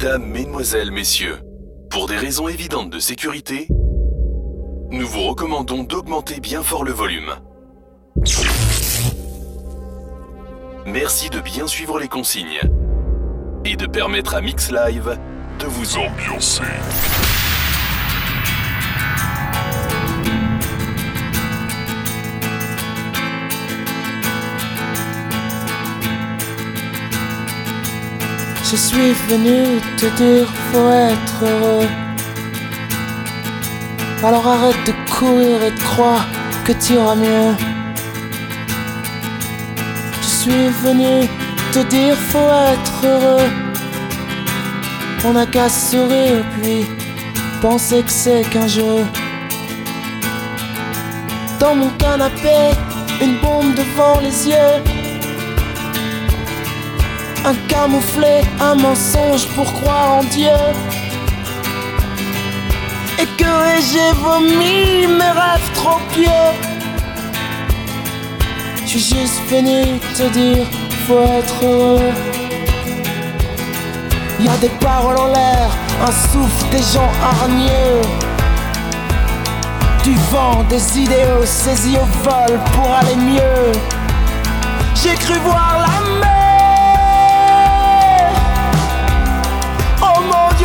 Mesdames, 0.00 0.26
Mesdemoiselles, 0.26 0.92
Messieurs, 0.92 1.40
pour 1.90 2.06
des 2.06 2.16
raisons 2.16 2.46
évidentes 2.46 2.88
de 2.88 3.00
sécurité, 3.00 3.66
nous 4.92 5.06
vous 5.08 5.22
recommandons 5.22 5.82
d'augmenter 5.82 6.38
bien 6.38 6.62
fort 6.62 6.84
le 6.84 6.92
volume. 6.92 7.32
Merci 10.86 11.30
de 11.30 11.40
bien 11.40 11.66
suivre 11.66 11.98
les 11.98 12.06
consignes 12.06 12.60
et 13.64 13.74
de 13.74 13.86
permettre 13.86 14.36
à 14.36 14.40
Mix 14.40 14.70
Live 14.70 15.18
de 15.58 15.66
vous 15.66 15.96
ambiancer. 15.96 16.62
Je 28.70 28.76
suis 28.76 29.12
venu 29.30 29.80
te 29.96 30.04
dire 30.22 30.46
faut 30.70 30.90
être 30.90 31.42
heureux. 31.42 31.88
Alors 34.22 34.46
arrête 34.46 34.76
de 34.86 34.92
courir 35.10 35.62
et 35.62 35.70
de 35.70 35.80
croire 35.80 36.26
que 36.66 36.72
tu 36.72 36.92
iras 36.92 37.14
mieux. 37.14 37.54
Je 40.20 40.26
suis 40.26 40.68
venu 40.84 41.26
te 41.72 41.78
dire 41.78 42.14
faut 42.14 42.52
être 42.74 43.06
heureux. 43.06 43.48
On 45.24 45.32
n'a 45.32 45.46
qu'à 45.46 45.70
sourire 45.70 46.44
puis 46.60 46.84
penser 47.62 48.02
que 48.02 48.12
c'est 48.12 48.42
qu'un 48.50 48.68
jeu. 48.68 49.06
Dans 51.58 51.74
mon 51.74 51.88
canapé, 51.96 52.76
une 53.22 53.38
bombe 53.38 53.74
devant 53.74 54.20
les 54.20 54.48
yeux. 54.48 54.97
Un 57.44 57.54
camouflet, 57.68 58.42
un 58.60 58.74
mensonge 58.74 59.46
pour 59.54 59.72
croire 59.72 60.18
en 60.18 60.24
Dieu. 60.24 60.58
Et 63.20 63.26
que 63.36 63.54
j'ai 63.90 64.12
vomi 64.20 65.06
mes 65.06 65.32
rêves 65.40 65.70
trop 65.74 66.00
pieux. 66.12 66.48
Je 68.86 68.98
juste 68.98 69.40
venu 69.50 69.98
te 70.16 70.28
dire, 70.30 70.66
faut 71.06 71.20
être 71.20 71.64
heureux. 71.64 72.12
Y 74.40 74.48
a 74.48 74.56
des 74.58 74.70
paroles 74.80 75.18
en 75.18 75.26
l'air, 75.26 75.70
un 76.06 76.12
souffle 76.12 76.70
des 76.70 76.82
gens 76.94 77.10
hargneux. 77.22 78.00
Du 80.04 80.14
vent, 80.30 80.64
des 80.70 80.98
idéaux 80.98 81.44
saisis 81.44 81.96
au 81.96 82.06
vol 82.24 82.58
pour 82.72 82.90
aller 82.94 83.16
mieux. 83.16 83.72
J'ai 84.94 85.14
cru 85.14 85.34
voir 85.44 85.78
la 85.80 85.97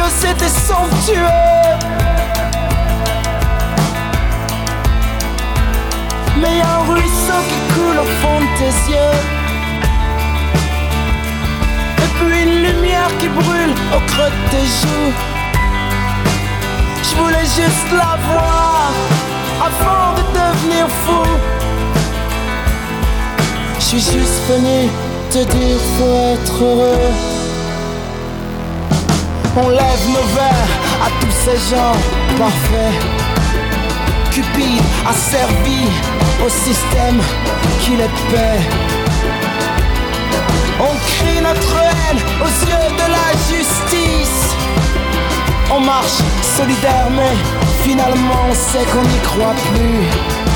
C'était 0.09 0.47
somptueux. 0.47 1.15
Mais 6.39 6.57
y 6.57 6.61
a 6.61 6.75
un 6.75 6.83
ruisseau 6.91 7.39
qui 7.47 7.73
coule 7.73 7.99
au 7.99 8.05
fond 8.21 8.39
de 8.39 8.57
tes 8.57 8.91
yeux. 8.91 9.17
Et 11.97 12.09
puis 12.17 12.43
une 12.43 12.63
lumière 12.63 13.09
qui 13.19 13.27
brûle 13.29 13.73
au 13.95 13.99
creux 14.11 14.29
de 14.29 14.49
tes 14.51 14.65
joues. 14.65 15.13
Je 17.03 17.15
voulais 17.15 17.45
juste 17.45 17.91
la 17.91 18.17
voir 18.29 18.91
avant 19.61 20.15
de 20.15 20.23
devenir 20.33 20.87
fou. 21.05 21.23
Je 23.75 23.83
suis 23.83 23.99
juste 23.99 24.41
venu 24.49 24.89
te 25.29 25.43
dire 25.43 25.77
faut 25.97 26.33
être 26.33 26.63
heureux. 26.63 27.32
On 29.55 29.69
lève 29.69 30.07
nos 30.07 30.27
verres 30.35 30.73
à 31.05 31.09
tous 31.21 31.31
ces 31.45 31.57
gens 31.69 31.93
parfaits. 32.39 32.95
Cupide 34.31 34.81
a 35.07 35.13
servi 35.13 35.85
au 36.43 36.49
système 36.49 37.21
qui 37.81 37.91
les 37.91 38.09
paie. 38.31 38.59
On 40.79 40.95
crie 41.07 41.41
notre 41.41 41.75
haine 41.77 42.19
aux 42.41 42.65
yeux 42.65 42.89
de 42.97 43.11
la 43.11 43.29
justice. 43.47 44.55
On 45.71 45.81
marche 45.81 46.19
solidaire, 46.57 47.09
mais 47.11 47.35
finalement 47.83 48.47
on 48.49 48.53
sait 48.55 48.85
qu'on 48.85 49.03
n'y 49.03 49.19
croit 49.19 49.55
plus. 49.71 50.52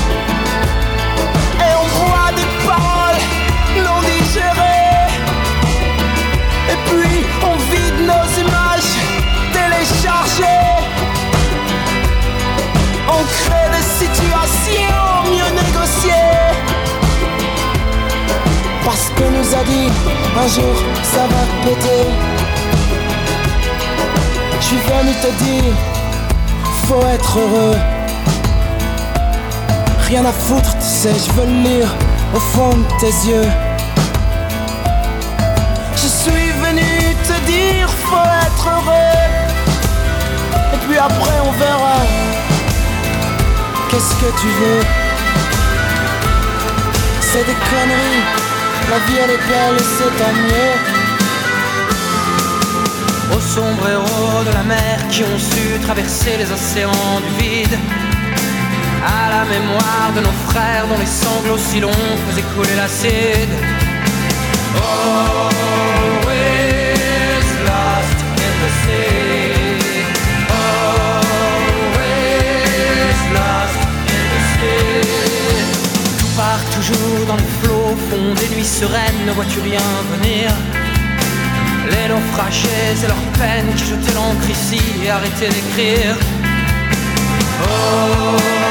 On 13.28 13.30
crée 13.30 13.68
des 13.76 13.86
situations 14.06 15.22
mieux 15.26 15.50
négociées. 15.62 16.28
Parce 18.84 19.10
qu'on 19.16 19.30
nous 19.30 19.54
a 19.54 19.64
dit 19.64 19.90
un 20.42 20.48
jour 20.48 20.76
ça 21.02 21.22
va 21.32 21.42
péter. 21.64 22.04
Je 24.60 24.66
suis 24.66 24.76
venu 24.76 25.12
te 25.22 25.44
dire, 25.44 25.74
faut 26.86 27.06
être 27.06 27.38
heureux. 27.38 27.76
Rien 30.06 30.24
à 30.24 30.32
foutre, 30.32 30.72
tu 30.78 30.86
sais, 30.86 31.14
je 31.14 31.32
veux 31.32 31.46
lire 31.62 31.88
au 32.34 32.40
fond 32.40 32.70
de 32.76 33.00
tes 33.00 33.14
yeux. 33.28 33.50
Je 35.96 36.08
suis 36.08 36.50
venu 36.64 37.14
te 37.28 37.50
dire, 37.50 37.88
faut 38.04 38.30
être 38.46 38.68
heureux. 38.68 39.18
Et 40.74 40.76
puis 40.86 40.98
après 40.98 41.38
on 41.46 41.52
verra. 41.52 42.37
Qu'est-ce 43.98 44.14
que 44.14 44.30
tu 44.40 44.46
veux? 44.46 44.82
C'est 47.20 47.44
des 47.44 47.58
conneries. 47.68 48.22
La 48.90 48.98
vie 49.00 49.18
elle 49.24 49.30
est 49.30 49.44
belle 49.48 49.76
et 49.76 49.88
c'est 49.96 50.12
tant 50.22 50.34
mieux. 50.46 50.74
Aux 53.34 53.40
sombreros 53.40 54.44
de 54.44 54.52
la 54.52 54.62
mer 54.62 55.08
qui 55.10 55.24
ont 55.24 55.36
su 55.36 55.80
traverser 55.80 56.36
les 56.36 56.48
océans 56.52 57.20
du 57.26 57.42
vide. 57.42 57.76
À 59.04 59.30
la 59.30 59.44
mémoire 59.46 60.12
de 60.14 60.20
nos 60.20 60.36
frères 60.48 60.86
dont 60.86 60.98
les 61.00 61.04
sanglots 61.04 61.58
si 61.58 61.80
longs 61.80 62.16
faisaient 62.28 62.46
couler 62.54 62.76
l'acide. 62.76 63.50
Always 64.76 65.97
dans 77.26 77.36
le 77.36 77.42
flot, 77.60 77.96
fond 78.10 78.34
des 78.34 78.54
nuits 78.54 78.64
sereines, 78.64 79.26
ne 79.26 79.32
vois-tu 79.32 79.60
rien 79.60 79.80
venir? 80.12 80.50
Les 81.90 82.08
naufragés 82.08 82.94
et 83.02 83.06
leurs 83.06 83.28
peines 83.38 83.74
qui 83.76 83.84
jetaient 83.84 84.14
l'encre 84.14 84.48
ici 84.50 84.80
et 85.04 85.10
arrêtaient 85.10 85.48
d'écrire. 85.48 86.16
Always 87.60 88.67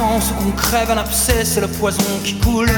ou 0.00 0.34
qu'on 0.34 0.50
crève 0.52 0.90
un 0.90 0.96
abcès, 0.96 1.44
c'est 1.44 1.60
le 1.60 1.68
poison 1.68 2.02
qui 2.24 2.34
coule. 2.38 2.70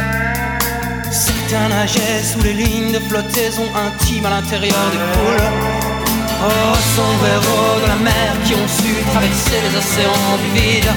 Certains 1.10 1.69
nageaient 1.69 2.22
sous 2.22 2.42
les 2.42 2.52
lignes 2.52 2.92
de 2.92 2.98
flottaison 2.98 3.62
intime 3.76 4.26
à 4.26 4.30
l'intérieur 4.30 4.90
des 4.90 4.98
poules. 5.14 5.46
Oh, 6.44 6.76
sombreros 6.96 7.80
de 7.82 7.86
la 7.86 7.96
mer 7.96 8.32
qui 8.44 8.54
ont 8.54 8.69
su 8.69 8.92
traverser 9.12 9.60
les 9.62 9.78
océans 9.78 10.36
du 10.42 10.60
vide. 10.60 10.90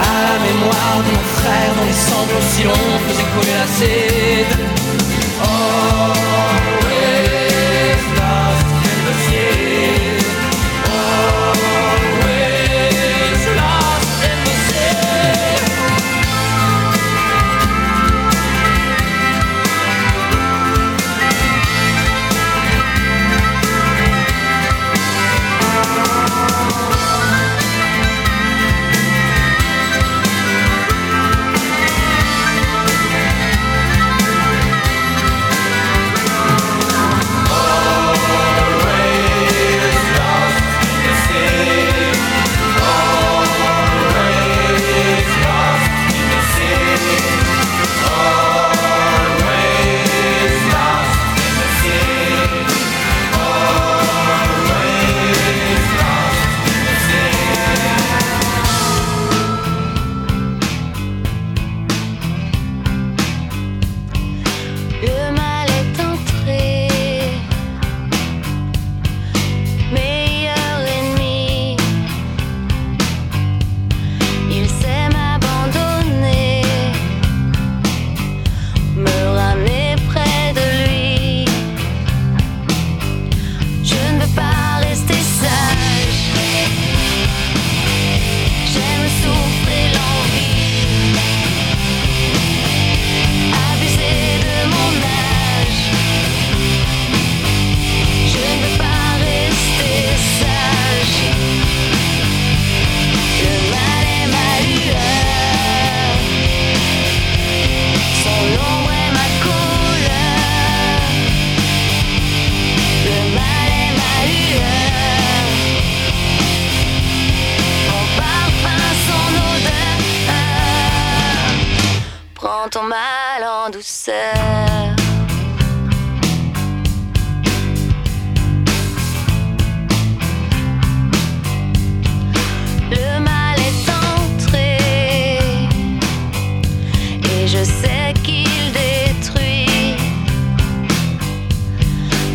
À 0.00 0.22
la 0.28 0.38
mémoire 0.44 0.98
de 1.06 1.10
nos 1.16 1.28
frères 1.38 1.72
dont 1.76 1.86
les 1.86 2.00
sanglots 2.08 2.46
si 2.52 2.64
longs 2.64 2.98
faisaient 3.06 3.30
couler 3.34 3.54
l'acide. 3.60 4.67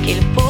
que 0.03 0.11
el 0.11 0.42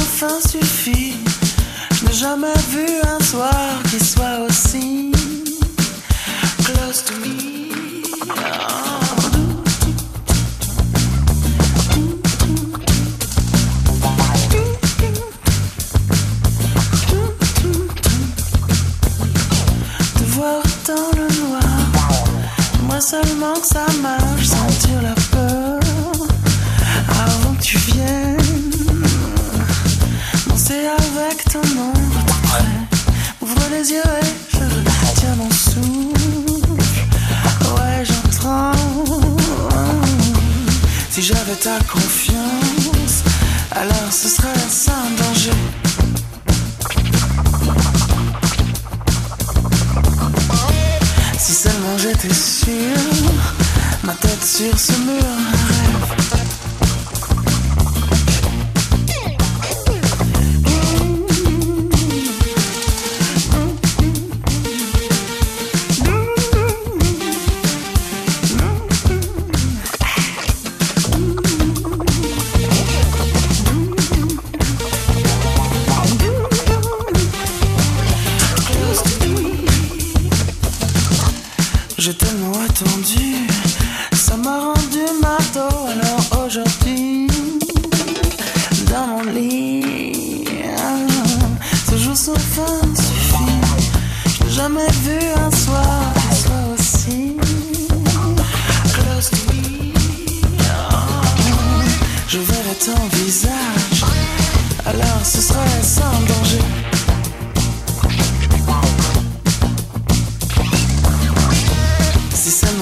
Enfin 0.00 0.40
suffit. 0.40 1.16
Je 1.92 2.06
n'ai 2.06 2.12
jamais 2.12 2.58
vu 2.70 2.86
un 3.04 3.22
soir 3.22 3.82
qui 3.90 4.00
soit 4.02 4.40
aussi 4.48 5.12
close 6.64 7.04
to 7.04 7.14
me. 7.16 7.49
cool 41.88 42.09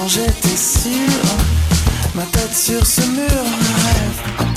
j'étais 0.08 0.56
sûr, 0.56 0.92
ma 2.14 2.22
tête 2.22 2.56
sur 2.56 2.84
ce 2.86 3.02
mur, 3.02 3.28
rêve. 3.28 4.47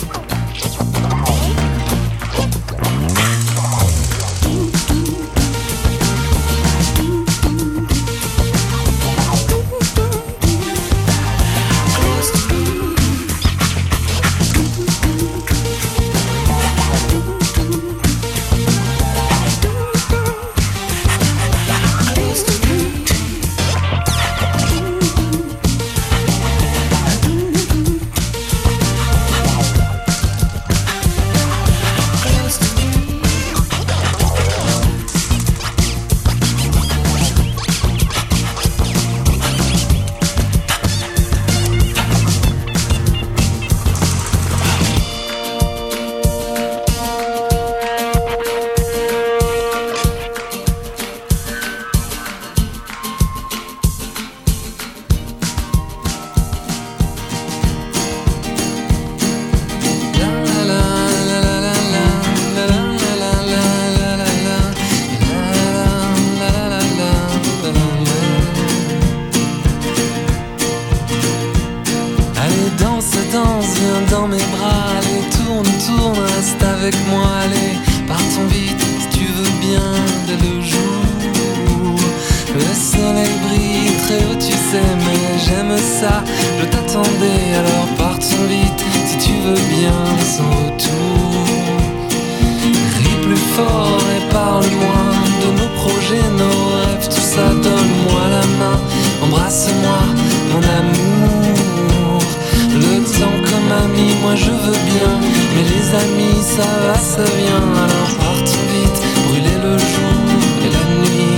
je 104.35 104.51
veux 104.51 104.79
bien, 104.91 105.11
mais 105.55 105.63
les 105.73 105.87
amis 106.03 106.41
ça 106.41 106.67
va, 106.85 106.95
ça 106.95 107.23
vient. 107.23 107.67
Alors 107.83 108.13
partons 108.19 108.65
vite, 108.73 108.99
brûler 109.27 109.57
le 109.63 109.77
jour 109.77 110.19
et 110.65 110.69
la 110.77 110.85
nuit. 111.01 111.37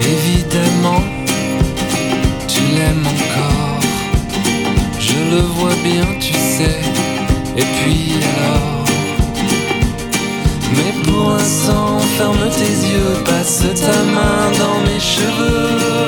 Évidemment, 0.00 1.02
tu 2.48 2.60
l'aimes 2.74 3.06
encore. 3.06 3.80
Je 4.98 5.18
le 5.34 5.42
vois 5.42 5.76
bien, 5.84 6.06
tu 6.20 6.32
sais. 6.32 6.80
Et 7.56 7.64
puis 7.76 8.14
alors? 8.36 8.84
Mais 10.72 10.92
pour 11.04 11.30
l'instant, 11.30 11.98
ferme 12.16 12.48
tes 12.50 12.74
yeux, 12.88 13.14
passe 13.24 13.64
ta 13.80 13.98
main 14.16 14.50
dans 14.58 14.78
mes 14.86 15.00
cheveux. 15.00 16.01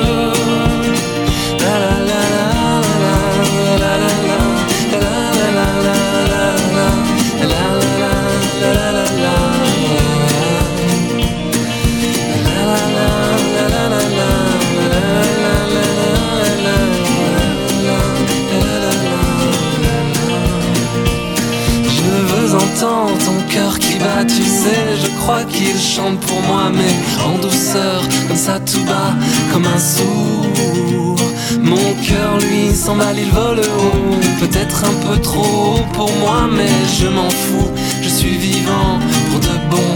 tu 24.27 24.43
sais, 24.43 24.97
je 25.03 25.09
crois 25.19 25.43
qu'il 25.43 25.77
chante 25.77 26.19
pour 26.19 26.41
moi, 26.41 26.71
mais 26.73 26.93
en 27.25 27.37
douceur, 27.37 28.01
comme 28.27 28.37
ça 28.37 28.59
tout 28.59 28.83
bas, 28.85 29.13
comme 29.51 29.65
un 29.65 29.79
sourd. 29.79 31.15
Mon 31.61 31.93
cœur, 32.07 32.37
lui, 32.39 32.73
s'emballe, 32.75 33.17
il 33.17 33.31
vole 33.31 33.59
haut, 33.59 34.19
peut-être 34.39 34.83
un 34.85 35.07
peu 35.07 35.19
trop 35.21 35.75
haut 35.77 35.85
pour 35.93 36.11
moi, 36.17 36.47
mais 36.51 36.75
je 36.99 37.07
m'en 37.07 37.29
fous, 37.29 37.71
je 38.01 38.09
suis 38.09 38.37
vivant 38.37 38.99
pour 39.31 39.39
de 39.39 39.55
bon. 39.69 39.95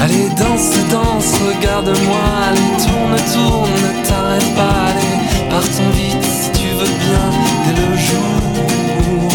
Allez, 0.00 0.28
danse, 0.36 0.72
danse, 0.90 1.34
regarde-moi, 1.48 2.24
allez, 2.48 2.72
tourne, 2.84 3.16
tourne, 3.34 4.04
t'arrête 4.06 4.54
pas, 4.54 4.78
allez, 4.90 5.50
partons 5.50 5.90
vite 5.94 6.24
si 6.24 6.50
tu 6.60 6.68
veux 6.78 6.94
bien, 7.04 7.26
dès 7.64 7.76
le 7.80 7.96
jour, 7.96 9.28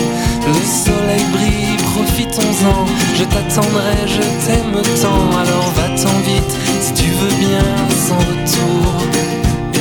le 0.47 0.53
soleil 0.85 1.25
brille 1.33 1.82
profitons-en. 1.93 2.85
Je 3.15 3.23
t'attendrai, 3.23 3.95
je 4.07 4.23
t'aime 4.45 4.81
tant, 5.01 5.37
alors 5.41 5.69
va-t'en 5.77 6.17
vite 6.27 6.53
si 6.81 6.93
tu 6.93 7.09
veux 7.19 7.35
bien, 7.45 7.67
sans 8.07 8.21
retour. 8.31 8.93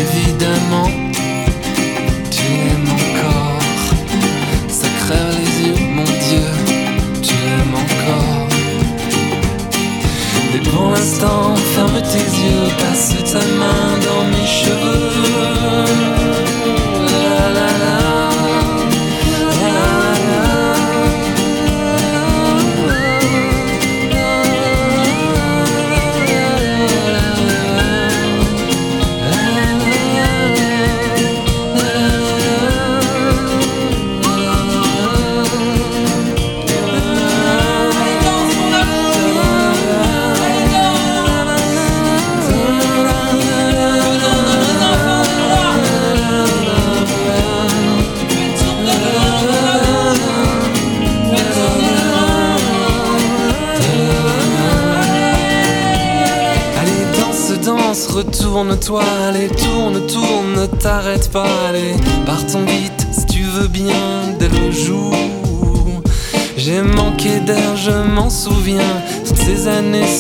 Évidemment, 0.05 0.91
tu 2.31 2.43
l'aimes 2.63 2.91
encore. 3.01 3.63
Ça 4.69 4.89
les 5.39 5.53
yeux, 5.67 5.81
mon 5.97 6.05
Dieu, 6.05 6.47
tu 7.23 7.35
l'aimes 7.45 7.77
encore. 7.85 8.49
Mais 10.53 10.63
pour 10.71 10.91
l'instant, 10.91 11.55
ferme 11.75 12.01
tes 12.13 12.29
yeux, 12.45 12.69
passe 12.79 13.15
ta 13.33 13.45
main 13.61 13.85
dans 14.07 14.25
mes 14.33 14.47
cheveux. 14.47 15.13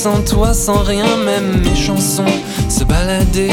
sans 0.02 0.20
toi, 0.24 0.52
sans 0.52 0.82
rien, 0.82 1.16
même 1.24 1.60
mes 1.60 1.76
chansons. 1.76 2.24
Se 2.68 2.82
balader 2.82 3.52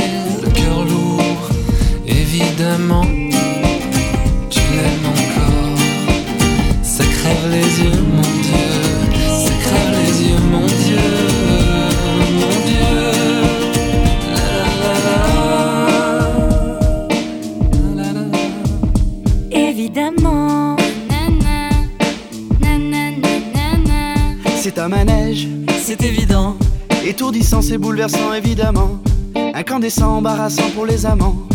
Incandescent, 29.90 30.18
embarrassant 30.18 30.70
pour 30.76 30.86
les 30.86 31.08
amants. 31.08 31.48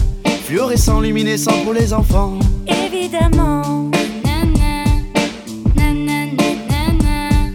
Fluorescent, 0.42 1.00
luminescent 1.00 1.52
pour 1.62 1.72
les 1.72 1.92
enfants. 1.92 2.40
Évidemment. 2.66 3.92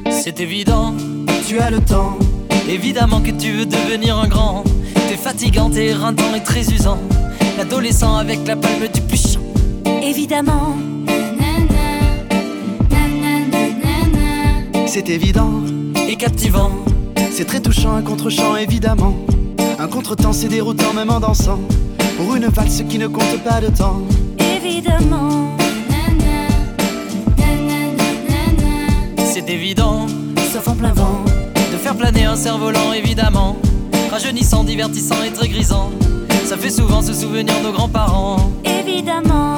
C'est 0.10 0.40
évident. 0.40 0.94
Tu 1.46 1.60
as 1.60 1.70
le 1.70 1.82
temps, 1.82 2.18
Évidemment 2.70 3.20
que 3.20 3.32
tu 3.32 3.52
veux 3.52 3.66
devenir 3.66 4.18
un 4.18 4.30
grand. 4.30 4.64
T'es 5.10 5.18
fatigant, 5.18 5.70
t'es 5.70 5.88
éreintant 5.88 6.34
et 6.34 6.44
très 6.44 6.62
usant. 6.72 7.00
L'adolescent 7.58 8.16
avec 8.16 8.48
la 8.48 8.56
palme 8.56 8.88
du 8.88 9.02
puchon. 9.02 9.42
Évidemment. 10.02 10.78
c'est 14.88 15.10
évident. 15.10 15.62
Et 16.08 16.16
captivant. 16.16 16.72
C'est 17.32 17.46
très 17.46 17.60
touchant, 17.60 17.96
un 17.96 18.02
contre-champ 18.02 18.56
évidemment. 18.56 19.14
Contretemps, 19.92 20.34
c'est 20.34 20.48
déroutant 20.48 20.94
même 20.94 21.10
en 21.10 21.20
dansant. 21.20 21.60
Pour 22.18 22.36
une 22.36 22.48
valse 22.48 22.84
qui 22.88 22.98
ne 22.98 23.08
compte 23.08 23.44
pas 23.44 23.60
de 23.60 23.68
temps. 23.68 24.02
Évidemment. 24.38 25.58
C'est 29.26 29.50
évident. 29.50 30.08
Sauf 30.52 30.68
en 30.68 30.76
plein 30.76 30.94
vent. 30.94 31.24
De 31.72 31.78
faire 31.78 31.96
planer 31.96 32.26
un 32.26 32.36
cerf-volant, 32.36 32.94
évidemment. 32.94 33.58
Rajeunissant, 34.12 34.64
divertissant 34.64 35.24
et 35.26 35.32
très 35.32 35.48
grisant. 35.48 35.92
Ça 36.46 36.58
fait 36.58 36.72
souvent 36.72 37.02
se 37.02 37.14
souvenir 37.14 37.54
de 37.60 37.68
nos 37.68 37.72
grands-parents. 37.72 38.52
Évidemment. 38.64 39.49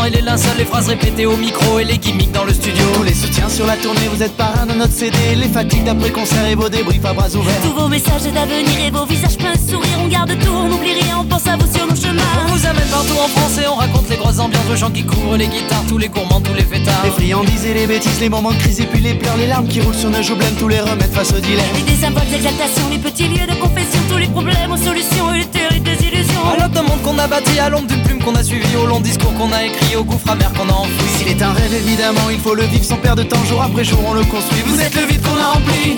De 0.00 0.04
sang 0.04 0.04
et 0.04 0.10
les 0.10 0.22
linceuls, 0.22 0.56
les 0.58 0.64
phrases 0.64 0.88
répétées 0.88 1.26
au 1.26 1.36
micro 1.36 1.78
et 1.78 1.84
les 1.84 1.98
gimmicks 1.98 2.32
dans 2.32 2.44
le 2.44 2.52
studio. 2.52 2.84
Tous 2.94 3.02
les 3.02 3.14
soutiens 3.14 3.48
sur 3.48 3.66
la 3.66 3.76
tournée, 3.76 4.08
vous 4.12 4.22
êtes 4.22 4.36
parrain 4.36 4.66
de 4.66 4.74
notre 4.74 4.92
CD. 4.92 5.16
Les 5.36 5.48
fatigues 5.48 5.84
d'après-concert 5.84 6.46
et 6.46 6.54
vos 6.54 6.68
débriefs 6.68 7.04
à 7.04 7.12
bras 7.12 7.34
ouverts. 7.34 7.60
Tous 7.62 7.72
vos 7.72 7.88
messages 7.88 8.22
d'avenir 8.32 8.86
et 8.86 8.90
vos 8.90 9.04
visages 9.04 9.36
pleins 9.36 9.52
de 9.52 9.70
sourires 9.70 9.98
On 10.04 10.08
garde 10.08 10.30
tout, 10.38 10.52
on 10.52 10.68
n'oublie 10.68 10.92
rien, 10.92 11.18
on 11.20 11.24
pense 11.24 11.46
à 11.46 11.56
vous 11.56 11.72
sur 11.72 11.86
nos 11.86 11.92
On 11.92 11.96
chemins 11.96 12.46
vous 12.48 12.66
amène 12.66 12.88
partout 12.88 13.18
en 13.24 13.28
France 13.28 13.58
et 13.62 13.66
on 13.68 13.74
raconte 13.74 14.08
les 14.08 14.16
grosses 14.16 14.38
ambiances, 14.38 14.68
le 14.70 14.76
chant 14.76 14.90
qui 14.90 15.04
couvre 15.04 15.36
les 15.36 15.48
guitares, 15.48 15.84
tous 15.88 15.98
les 15.98 16.08
gourmands, 16.08 16.40
tous 16.40 16.54
les 16.54 16.64
fêtards. 16.64 17.04
Les 17.04 17.10
friandises 17.10 17.64
et 17.64 17.74
les 17.74 17.86
bêtises, 17.86 18.20
les 18.20 18.28
moments 18.28 18.52
de 18.52 18.58
crise 18.58 18.80
et 18.80 18.86
puis 18.86 19.00
les 19.00 19.14
pleurs, 19.14 19.36
les 19.36 19.46
larmes 19.46 19.68
qui 19.68 19.80
roulent 19.80 19.94
sur 19.94 20.10
nos 20.10 20.22
joues 20.22 20.36
blêmes, 20.36 20.56
tous 20.58 20.68
les 20.68 20.80
remèdes 20.80 21.12
face 21.12 21.32
au 21.32 21.40
dilemme. 21.40 21.64
Les 21.76 21.92
désymbole 21.92 22.28
d'exaltation, 22.30 22.82
les 22.90 22.98
petits 22.98 23.28
lieux 23.28 23.46
de 23.46 23.54
confession 23.60 24.00
Tous 24.08 24.18
les 24.18 24.28
problèmes 24.28 24.72
aux 24.72 24.76
solutions 24.76 25.34
et 25.34 25.38
les 25.38 25.46
terribles 25.46 25.84
désillusions 25.84 26.19
À 26.48 26.56
l'aube 26.56 26.72
d'un 26.72 26.82
monde 26.82 27.02
qu'on 27.02 27.18
a 27.18 27.26
bâti, 27.26 27.58
à 27.58 27.68
l'ombre 27.68 27.86
d'une 27.86 28.02
plume 28.02 28.18
qu'on 28.22 28.34
a 28.34 28.42
suivi, 28.42 28.76
au 28.76 28.86
long 28.86 29.00
discours 29.00 29.32
qu'on 29.34 29.52
a 29.52 29.64
écrit, 29.64 29.96
au 29.96 30.04
gouffre 30.04 30.30
amer 30.30 30.50
qu'on 30.52 30.68
a 30.68 30.72
enfoui. 30.72 31.08
S'il 31.18 31.28
est 31.28 31.42
un 31.42 31.52
rêve, 31.52 31.72
évidemment, 31.74 32.30
il 32.30 32.40
faut 32.40 32.54
le 32.54 32.64
vivre 32.64 32.84
sans 32.84 32.96
perdre 32.96 33.22
de 33.22 33.28
temps, 33.28 33.42
jour 33.44 33.62
après 33.62 33.84
jour, 33.84 34.00
on 34.06 34.14
le 34.14 34.24
construit. 34.24 34.62
Vous 34.66 34.80
êtes 34.80 34.94
le 34.94 35.06
vide 35.06 35.20
qu'on 35.22 35.36
a 35.36 35.52
rempli. 35.52 35.96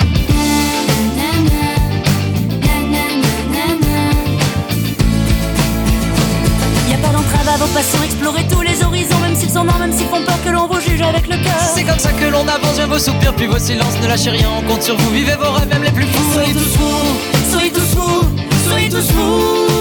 Y 6.88 6.94
a 6.94 6.98
pas 6.98 7.08
d'entrave 7.08 7.48
à 7.54 7.56
vos 7.56 7.66
passions, 7.68 8.02
explorer 8.04 8.46
tous 8.50 8.60
les 8.60 8.82
horizons 8.82 9.18
Même 9.20 9.34
s'ils 9.34 9.50
sont 9.50 9.64
morts, 9.64 9.78
même 9.78 9.92
s'ils 9.92 10.08
font 10.08 10.22
peur 10.24 10.38
que 10.44 10.50
l'on 10.50 10.66
vous 10.66 10.80
juge 10.80 11.00
avec 11.00 11.26
le 11.26 11.36
cœur 11.36 11.58
C'est 11.74 11.84
comme 11.84 11.98
ça 11.98 12.10
que 12.12 12.26
l'on 12.26 12.46
avance, 12.46 12.76
bien 12.76 12.86
vos 12.86 12.98
soupirs, 12.98 13.34
puis 13.34 13.46
vos 13.46 13.58
silences, 13.58 13.98
ne 14.02 14.08
lâchez 14.08 14.30
rien, 14.30 14.48
on 14.58 14.62
compte 14.68 14.82
sur 14.82 14.96
vous, 14.96 15.10
vivez 15.10 15.36
vos 15.36 15.52
rêves, 15.52 15.68
même 15.68 15.84
les 15.84 15.90
plus 15.90 16.06
fous. 16.06 16.32
Soyez 16.34 16.52
tous 16.52 16.76
fous, 16.76 17.50
soyez 17.50 17.70
tous 17.70 17.96
fous, 17.96 18.24
soyez 18.66 18.88
tous 18.88 19.10
fous. 19.10 19.71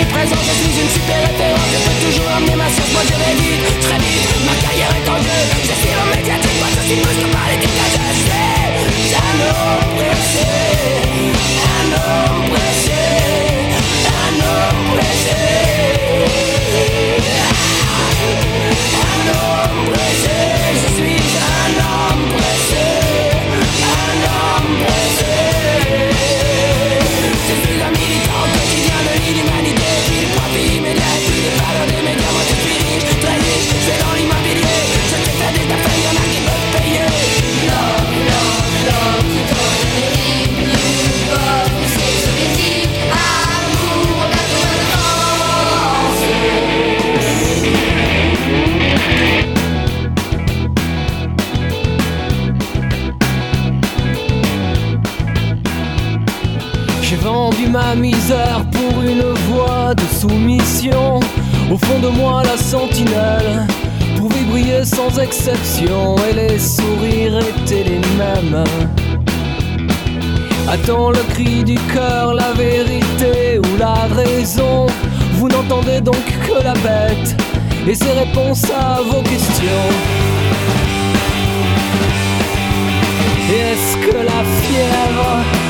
L'omniprésent, 0.00 0.36
je 0.36 0.52
suis 0.52 0.80
une 0.80 0.88
super 0.88 1.20
référence, 1.28 1.68
je 1.72 1.78
peux 1.84 1.98
toujours 2.06 2.30
amener 2.36 2.56
ma 2.56 2.68
source, 2.68 2.92
moi 2.92 3.02
je 3.04 3.14
vais 3.20 3.34
vite, 3.40 3.80
très 3.80 3.98
vite, 3.98 4.28
ma 4.46 4.54
carrière 4.62 4.88
est 4.96 5.08
en 5.08 5.16
jeu, 5.16 5.40
je 5.62 5.74
suis 5.80 5.90
l'homme 5.94 6.12
médiatique, 6.16 6.58
moi 6.58 6.68
je 6.74 6.80
suis 6.86 7.00
que 7.00 7.26
par 7.32 7.46
les 7.50 7.58
dictateurs, 7.58 8.12
je 8.12 8.20
suis 8.20 9.14
un 9.14 9.36
homme 9.44 9.96
pressé, 9.96 10.46
un 11.76 11.88
homme 11.92 12.44
pressé, 12.50 12.89
ma 57.70 57.94
misère 57.94 58.64
pour 58.72 59.02
une 59.02 59.32
voie 59.48 59.94
de 59.94 60.02
soumission. 60.20 61.20
Au 61.70 61.76
fond 61.76 62.00
de 62.00 62.08
moi, 62.08 62.42
la 62.44 62.56
sentinelle 62.56 63.66
pouvait 64.16 64.44
briller 64.50 64.84
sans 64.84 65.18
exception 65.18 66.16
et 66.28 66.34
les 66.34 66.58
sourires 66.58 67.38
étaient 67.38 67.84
les 67.84 68.00
mêmes. 68.18 68.64
Attends 70.68 71.10
le 71.10 71.22
cri 71.32 71.64
du 71.64 71.76
cœur, 71.92 72.34
la 72.34 72.52
vérité 72.52 73.58
ou 73.58 73.76
la 73.78 74.06
raison. 74.14 74.86
Vous 75.34 75.48
n'entendez 75.48 76.00
donc 76.00 76.24
que 76.46 76.62
la 76.62 76.74
bête 76.74 77.36
et 77.86 77.94
ses 77.94 78.12
réponses 78.12 78.64
à 78.70 79.00
vos 79.02 79.22
questions. 79.22 79.88
Est-ce 83.48 83.96
que 84.06 84.16
la 84.16 84.44
fièvre 84.62 85.69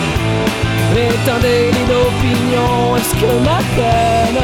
est 0.97 1.31
un 1.31 1.39
délit 1.41 1.87
d'opinion 1.87 2.97
Est-ce 2.97 3.15
que 3.15 3.31
ma 3.45 3.59
peine 3.77 4.43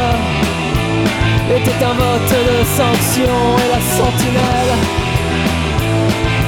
était 1.57 1.85
un 1.85 1.95
vote 1.95 2.35
de 2.51 2.59
sanction 2.77 3.35
Et 3.63 3.69
la 3.75 3.81
sentinelle 3.97 4.73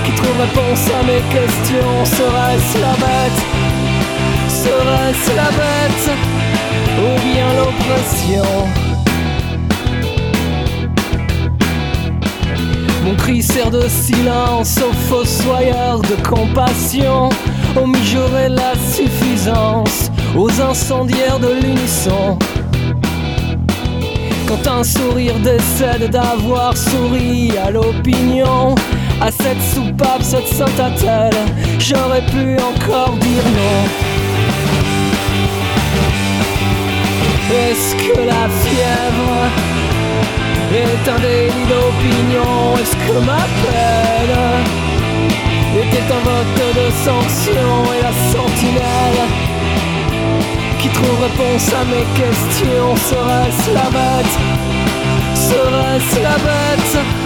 qui 0.05 0.13
trouve 0.13 0.41
réponse 0.41 0.85
à 0.89 1.03
mes 1.05 1.23
questions 1.33 2.05
Serait-ce 2.05 2.79
la 2.81 2.95
bête 3.05 3.41
Serait-ce 4.49 5.37
la 5.37 5.51
bête 5.61 6.07
Ou 6.99 7.11
bien 7.33 7.49
l'oppression? 7.59 8.69
Mon 13.05 13.15
cri 13.15 13.43
sert 13.43 13.71
de 13.71 13.89
silence 13.89 14.79
aux 14.79 14.93
fossoyeurs 14.93 16.01
de 16.01 16.29
compassion, 16.29 17.31
mijaurés 17.87 18.49
la 18.49 18.75
suffisance, 18.93 20.11
aux 20.37 20.51
incendiaires 20.61 21.39
de 21.39 21.49
l'unisson. 21.63 22.39
Quand 24.47 24.67
un 24.71 24.85
sourire 24.85 25.39
décède 25.41 26.11
d'avoir 26.11 26.77
souri 26.77 27.53
à 27.59 27.71
l'opinion, 27.71 28.75
à 29.21 29.31
cette 29.31 29.63
soupape, 29.75 30.23
cette 30.23 30.47
sainte 30.47 30.81
attelle, 30.81 31.37
j'aurais 31.79 32.25
pu 32.27 32.57
encore 32.57 33.15
dire 33.17 33.45
non. 33.45 34.09
Est-ce 37.51 37.95
que 37.97 38.19
la 38.19 38.49
fièvre 38.63 39.33
est 40.73 41.09
un 41.11 41.19
délit 41.19 41.67
d'opinion? 41.69 42.77
Est-ce 42.79 42.97
que 42.97 43.19
ma 43.25 43.45
peine 43.63 44.88
était 45.77 46.13
un 46.13 46.23
vote 46.25 46.61
de 46.75 46.91
sanction 47.05 47.93
Et 47.95 48.03
la 48.03 48.13
sentinelle 48.33 49.21
qui 50.81 50.89
trouve 50.91 51.21
réponse 51.23 51.73
à 51.75 51.85
mes 51.85 52.07
questions. 52.15 52.95
Serait-ce 52.97 53.75
la 53.75 53.91
bête? 53.91 54.35
Serait-ce 55.35 56.23
la 56.23 56.37
bête? 56.39 57.18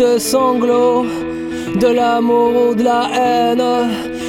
Tes 0.00 0.18
sanglots, 0.18 1.04
de 1.78 1.88
l'amour 1.88 2.52
ou 2.70 2.74
de 2.74 2.82
la 2.82 3.02
haine, 3.14 3.62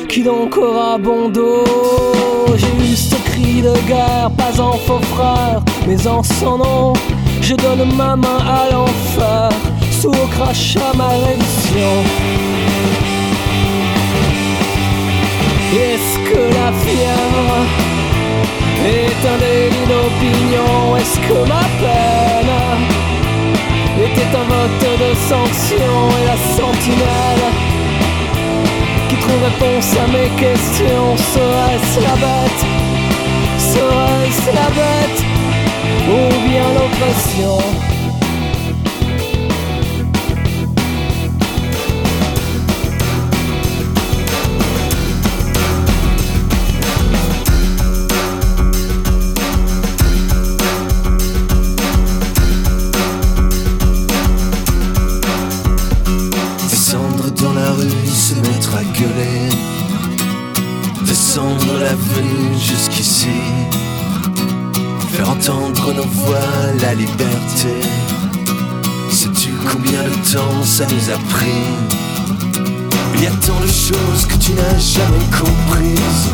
qui 0.10 0.22
donc 0.22 0.58
aura 0.58 0.98
bon 0.98 1.30
dos 1.30 1.64
J'ai 2.58 2.86
juste 2.86 3.16
cri 3.24 3.62
de 3.62 3.74
guerre, 3.88 4.30
pas 4.38 4.60
en 4.60 4.74
faux 4.74 5.06
frère, 5.14 5.62
mais 5.88 6.06
en 6.08 6.22
son 6.24 6.58
nom, 6.58 6.94
je 7.42 7.56
donne 7.56 7.86
ma 7.96 8.18
main 8.18 8.42
à 8.60 8.70
l'enfer, 8.70 9.50
sous 9.98 10.10
au 10.10 10.28
crachat 10.36 10.92
ma 10.98 11.08
réduction. 11.26 11.94
Est-ce 15.88 16.14
que 16.30 16.42
la 16.60 16.70
fièvre 16.84 17.54
est 18.98 19.22
un 19.34 19.38
délit 19.46 19.88
d'opinion? 19.92 20.98
Est-ce 20.98 21.18
que 21.26 21.40
ma 21.48 21.64
peine 21.80 23.01
était 24.04 24.36
un 24.36 24.44
vote 24.44 25.00
de 25.00 25.16
sanction 25.30 25.94
Et 26.22 26.26
la 26.26 26.38
sentinelle 26.58 27.46
qui 29.10 29.16
trouve 29.18 29.44
réponse 29.44 29.96
à 29.98 30.08
mes 30.08 30.30
questions 30.40 31.18
Serait-ce 31.18 32.00
la 32.00 32.16
bête 32.24 32.62
Serait-ce 33.58 34.48
la 34.56 34.70
bête 34.80 35.24
Ou 36.10 36.50
bien 36.50 36.66
l'oppression? 36.74 37.90
Ça 70.82 70.88
nous 70.96 71.10
a 71.12 71.17
pris 71.30 71.63
Il 73.13 73.24
y 73.24 73.28
a 73.28 73.32
tant 73.46 73.60
de 73.60 73.67
choses 73.67 74.26
que 74.26 74.36
tu 74.36 74.54
n'as 74.54 74.80
jamais 74.80 75.26
comprises. 75.30 76.30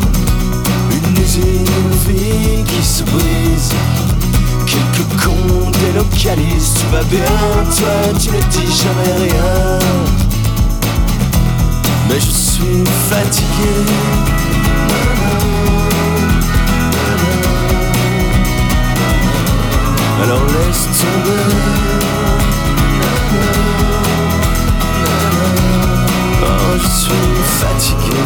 Une 0.90 1.22
usine, 1.22 1.66
vie 2.08 2.64
qui 2.64 2.82
se 2.82 3.02
brise. 3.02 3.72
Quelques 4.64 5.06
cons 5.22 5.70
délocalisent, 5.80 6.74
tu 6.78 6.86
vas 6.92 7.04
bien, 7.04 7.34
toi 7.76 8.18
tu 8.18 8.30
ne 8.30 8.40
dis 8.50 8.72
jamais 8.72 9.28
rien. 9.28 9.78
Mais 12.08 12.18
je 12.18 12.30
suis 12.30 12.84
fatigué 13.10 13.74
alors 20.22 20.44
laisse 20.46 20.88
tomber. 20.98 21.97
Suis 26.88 27.42
fatigué. 27.60 28.22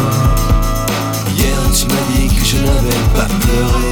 Hier 1.35 1.57
tu 1.73 1.85
m'as 1.87 2.05
dit 2.15 2.27
que 2.33 2.45
je 2.45 2.57
n'avais 2.57 3.01
pas 3.15 3.27
pleuré. 3.41 3.91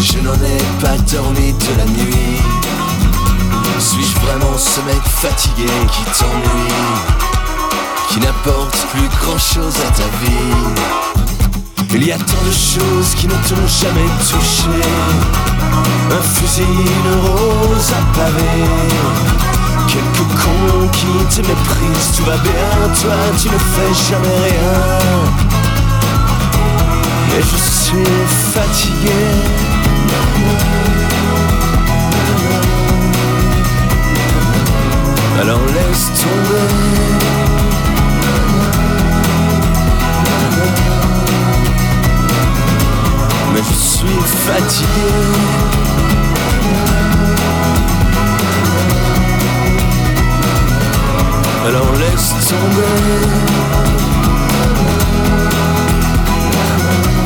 Je 0.00 0.18
n'en 0.18 0.34
ai 0.34 0.62
pas 0.80 0.96
dormi 1.10 1.52
de 1.52 1.78
la 1.78 1.84
nuit. 1.86 2.42
Suis-je 3.78 4.18
vraiment 4.20 4.56
ce 4.56 4.80
mec 4.82 5.02
fatigué 5.04 5.70
qui 5.92 6.04
t'ennuie 6.18 6.72
Qui 8.08 8.20
n'apporte 8.20 8.76
plus 8.92 9.08
grand 9.20 9.38
chose 9.38 9.74
à 9.76 9.90
ta 9.90 10.08
vie? 10.22 11.06
Il 11.94 12.04
y 12.06 12.12
a 12.12 12.16
tant 12.16 12.44
de 12.46 12.52
choses 12.52 13.14
qui 13.18 13.26
ne 13.26 13.32
t'ont 13.32 13.66
jamais 13.66 14.08
touché 14.28 14.68
Un 16.10 16.22
fusil, 16.22 16.62
une 16.62 17.20
rose 17.20 17.92
à 17.92 18.16
pavé 18.16 19.55
Quelques 19.88 20.26
cons 20.42 20.88
qui 20.92 21.06
te 21.34 21.40
méprisent, 21.46 22.16
tout 22.16 22.24
va 22.24 22.36
bien, 22.38 22.94
toi 23.00 23.14
tu 23.40 23.48
ne 23.48 23.58
fais 23.58 23.94
jamais 24.10 24.38
rien. 24.48 24.72
Mais 27.30 27.42
je 27.42 27.56
suis 27.56 28.04
fatigué. 28.52 29.12
Alors 35.40 35.60
laisse 35.66 36.10
tomber. 36.20 36.68
Mais 43.52 43.62
je 43.68 43.74
suis 43.74 44.20
fatigué. 44.46 45.85
Alors 51.66 51.92
laisse 51.94 52.34
tomber. 52.48 53.26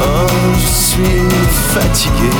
Oh, 0.02 0.26
je 0.54 0.66
suis 0.66 1.28
fatigué. 1.74 2.30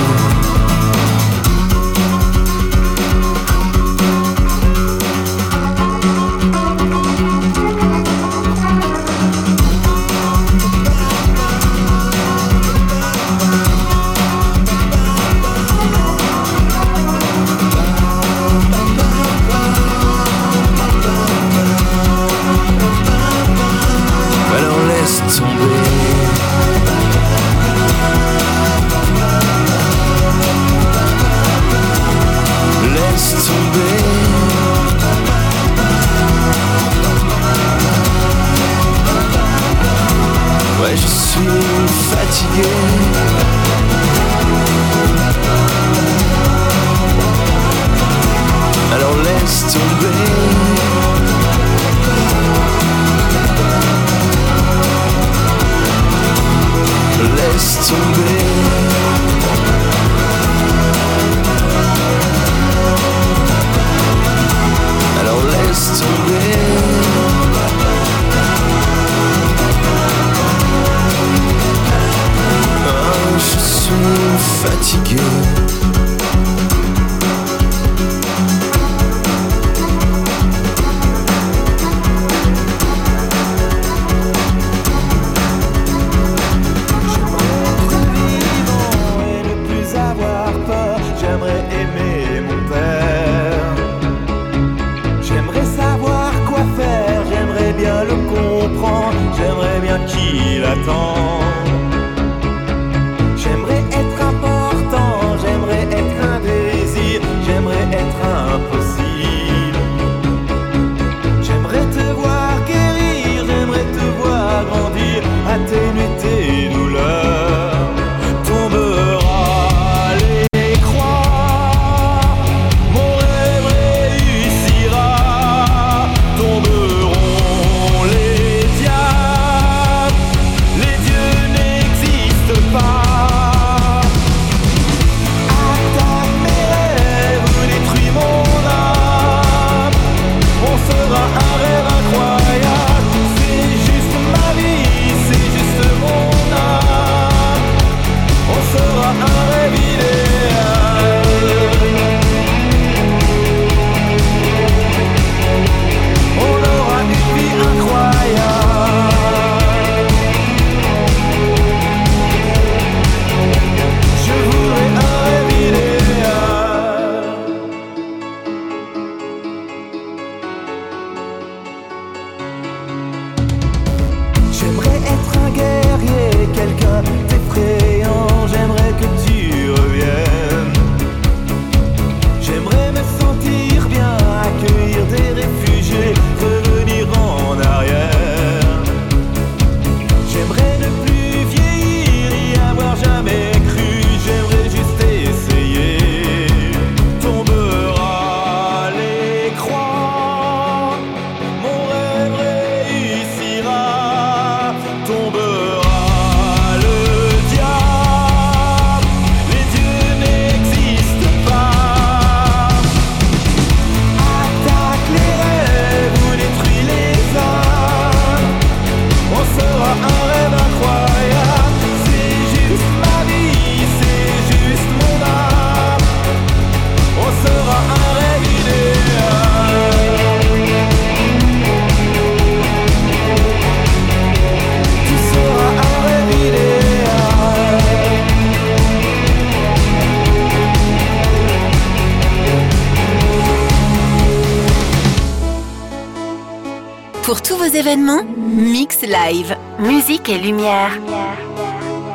Événements, 247.80 248.24
Mix 248.36 249.00
Live, 249.02 249.56
musique 249.78 250.28
et 250.28 250.36
lumière. 250.36 250.92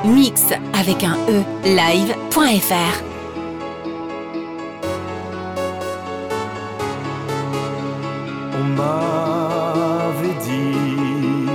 Mix 0.06 0.43
avec 0.80 1.04
un 1.04 1.17
E, 1.28 1.43
live.fr. 1.63 2.95
On 8.60 8.63
m'avait 8.78 10.39
dit 10.49 11.49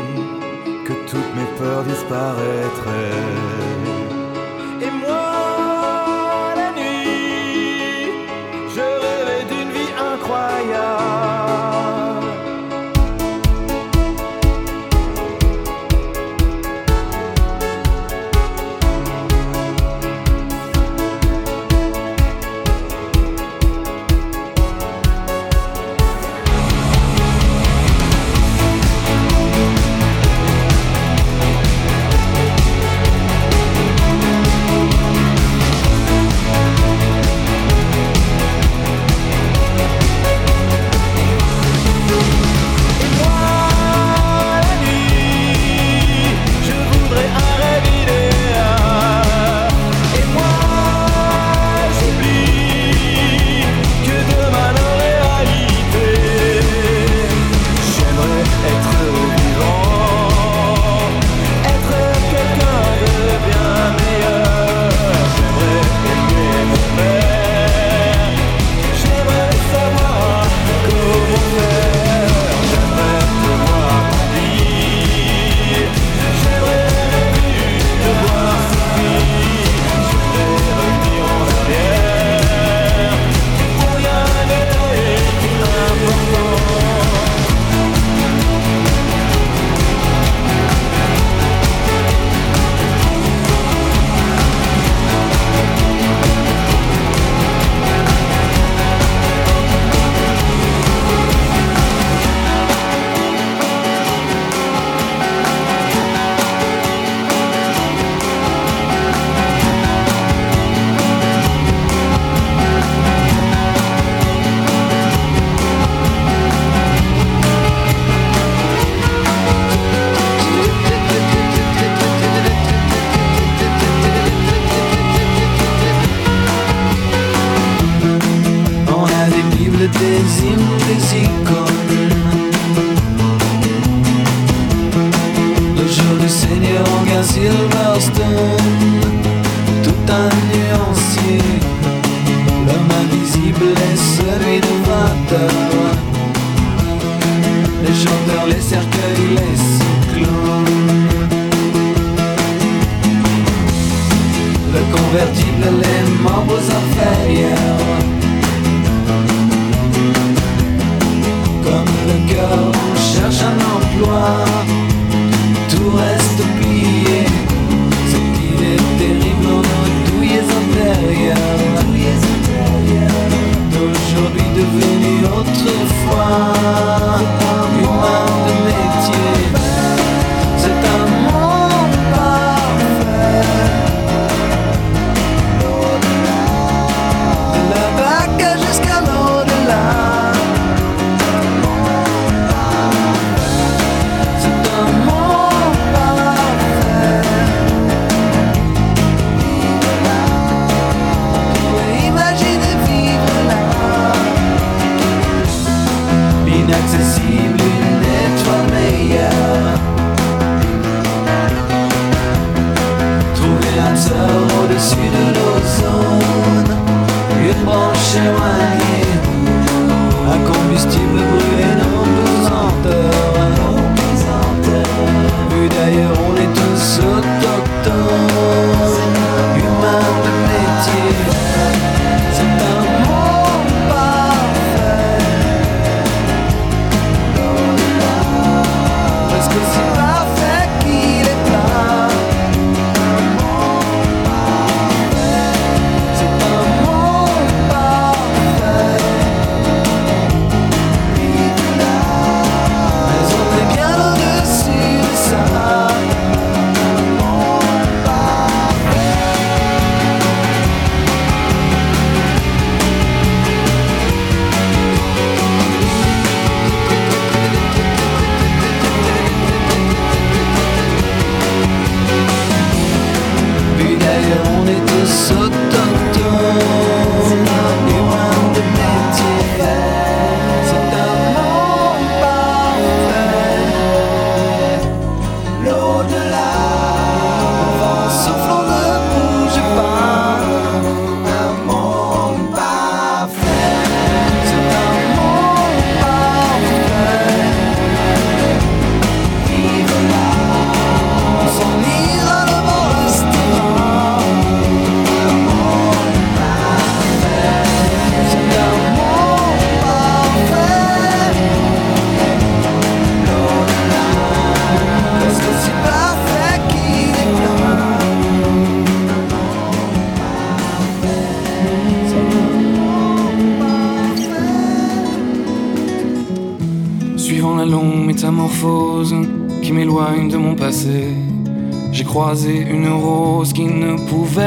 que 0.86 0.94
toutes 1.08 1.32
mes 1.36 1.48
peurs 1.56 1.84
disparaîtraient. 1.84 3.79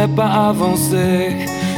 Pas 0.08 0.50
avancer. 0.50 1.36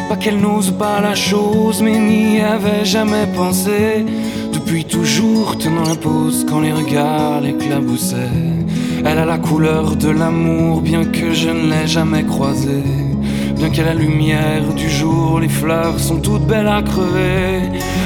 Pas 0.09 0.15
qu'elle 0.15 0.39
n'ose 0.39 0.71
pas 0.71 1.01
la 1.01 1.15
chose, 1.15 1.81
mais 1.81 1.97
n'y 1.97 2.41
avait 2.41 2.85
jamais 2.85 3.27
pensé. 3.35 4.05
Depuis 4.53 4.85
toujours 4.85 5.57
tenant 5.57 5.83
la 5.83 5.95
pose 5.95 6.45
quand 6.47 6.59
les 6.59 6.73
regards 6.73 7.41
l'éclaboussaient. 7.41 8.43
Elle 9.05 9.19
a 9.19 9.25
la 9.25 9.37
couleur 9.37 9.95
de 9.95 10.09
l'amour, 10.09 10.81
bien 10.81 11.05
que 11.05 11.33
je 11.33 11.49
ne 11.49 11.69
l'ai 11.69 11.87
jamais 11.87 12.23
croisée. 12.23 13.04
Qu'à 13.73 13.83
la 13.83 13.93
lumière 13.93 14.73
du 14.73 14.89
jour, 14.89 15.41
les 15.41 15.49
fleurs 15.49 15.99
sont 15.99 16.19
toutes 16.19 16.45
belles 16.45 16.67
à 16.67 16.81
crever. 16.81 17.63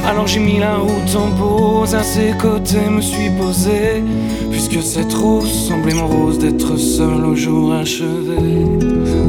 Alors 0.08 0.26
j'ai 0.26 0.40
mis 0.40 0.58
la 0.58 0.78
route 0.78 1.16
en 1.16 1.30
pause, 1.38 1.94
à 1.94 2.02
ses 2.02 2.32
côtés 2.32 2.90
me 2.90 3.02
suis 3.02 3.30
posé. 3.30 4.04
Puisque 4.50 4.82
cette 4.82 5.14
rose 5.14 5.52
semblait 5.68 5.94
mon 5.94 6.08
rose 6.08 6.40
d'être 6.40 6.76
seul 6.78 7.24
au 7.24 7.36
jour 7.36 7.74
achevé. 7.74 8.66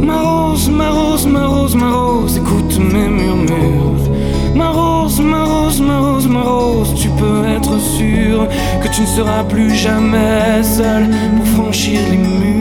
Ma 0.00 0.22
rose, 0.22 0.70
ma 0.70 0.88
rose, 0.90 1.26
ma 1.26 1.46
rose, 1.46 1.74
ma 1.74 1.92
rose, 1.92 2.38
écoute 2.38 2.78
mes 2.78 3.08
murmures. 3.08 4.10
Ma 4.54 4.70
rose, 4.70 5.20
ma 5.20 5.44
rose, 5.44 5.80
ma 5.80 5.98
rose, 5.98 6.26
ma 6.26 6.42
rose, 6.42 6.94
tu 6.94 7.08
peux 7.10 7.44
être 7.54 7.78
sûr 7.78 8.48
que 8.82 8.88
tu 8.88 9.02
ne 9.02 9.06
seras 9.06 9.44
plus 9.44 9.74
jamais 9.74 10.62
seul 10.62 11.06
pour 11.36 11.46
franchir 11.64 12.00
les 12.10 12.16
murs. 12.16 12.59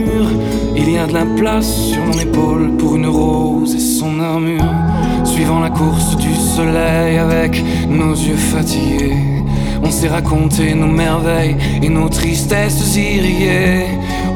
A 1.00 1.06
de 1.06 1.14
la 1.14 1.24
place 1.24 1.74
sur 1.74 2.04
mon 2.04 2.18
épaule 2.18 2.76
pour 2.76 2.96
une 2.96 3.06
rose 3.06 3.74
et 3.74 3.80
son 3.80 4.20
armure. 4.20 4.74
Suivant 5.24 5.60
la 5.60 5.70
course 5.70 6.14
du 6.18 6.34
soleil 6.34 7.16
avec 7.16 7.64
nos 7.88 8.12
yeux 8.12 8.36
fatigués, 8.36 9.16
on 9.82 9.90
s'est 9.90 10.08
raconté 10.08 10.74
nos 10.74 10.88
merveilles 10.88 11.56
et 11.82 11.88
nos 11.88 12.10
tristesses 12.10 12.96
irriguées. 12.96 13.86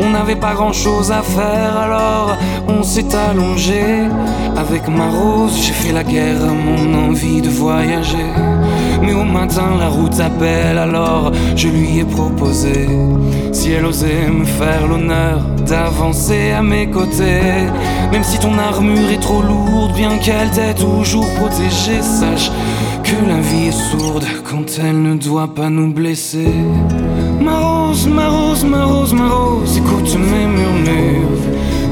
On 0.00 0.08
n'avait 0.08 0.36
pas 0.36 0.54
grand 0.54 0.72
chose 0.72 1.12
à 1.12 1.20
faire 1.20 1.76
alors 1.76 2.38
on 2.66 2.82
s'est 2.82 3.14
allongé. 3.14 4.08
Avec 4.56 4.88
ma 4.88 5.10
rose, 5.10 5.58
j'ai 5.60 5.72
fait 5.72 5.92
la 5.92 6.02
guerre 6.02 6.42
à 6.42 6.52
mon 6.52 7.08
envie 7.08 7.42
de 7.42 7.50
voyager. 7.50 8.30
La 9.36 9.88
route 9.88 10.20
appelle 10.20 10.78
alors 10.78 11.32
je 11.56 11.68
lui 11.68 11.98
ai 11.98 12.04
proposé. 12.04 12.88
Si 13.52 13.72
elle 13.72 13.84
osait 13.84 14.30
me 14.30 14.44
faire 14.44 14.86
l'honneur 14.86 15.40
d'avancer 15.66 16.52
à 16.52 16.62
mes 16.62 16.88
côtés. 16.88 17.68
Même 18.12 18.22
si 18.22 18.38
ton 18.38 18.56
armure 18.58 19.10
est 19.10 19.20
trop 19.20 19.42
lourde, 19.42 19.92
bien 19.94 20.16
qu'elle 20.18 20.50
t'ait 20.50 20.74
toujours 20.74 21.28
protégée, 21.34 22.00
sache 22.00 22.50
que 23.02 23.16
la 23.28 23.40
vie 23.40 23.68
est 23.68 23.90
sourde 23.90 24.24
quand 24.44 24.78
elle 24.78 25.02
ne 25.02 25.14
doit 25.14 25.52
pas 25.52 25.68
nous 25.68 25.92
blesser. 25.92 26.54
Ma 27.40 27.58
rose, 27.58 28.06
ma 28.06 28.28
rose, 28.28 28.64
ma 28.64 28.84
rose, 28.84 29.12
ma 29.12 29.28
rose, 29.28 29.76
écoute 29.76 30.16
mes 30.16 30.46
murmures. 30.46 31.42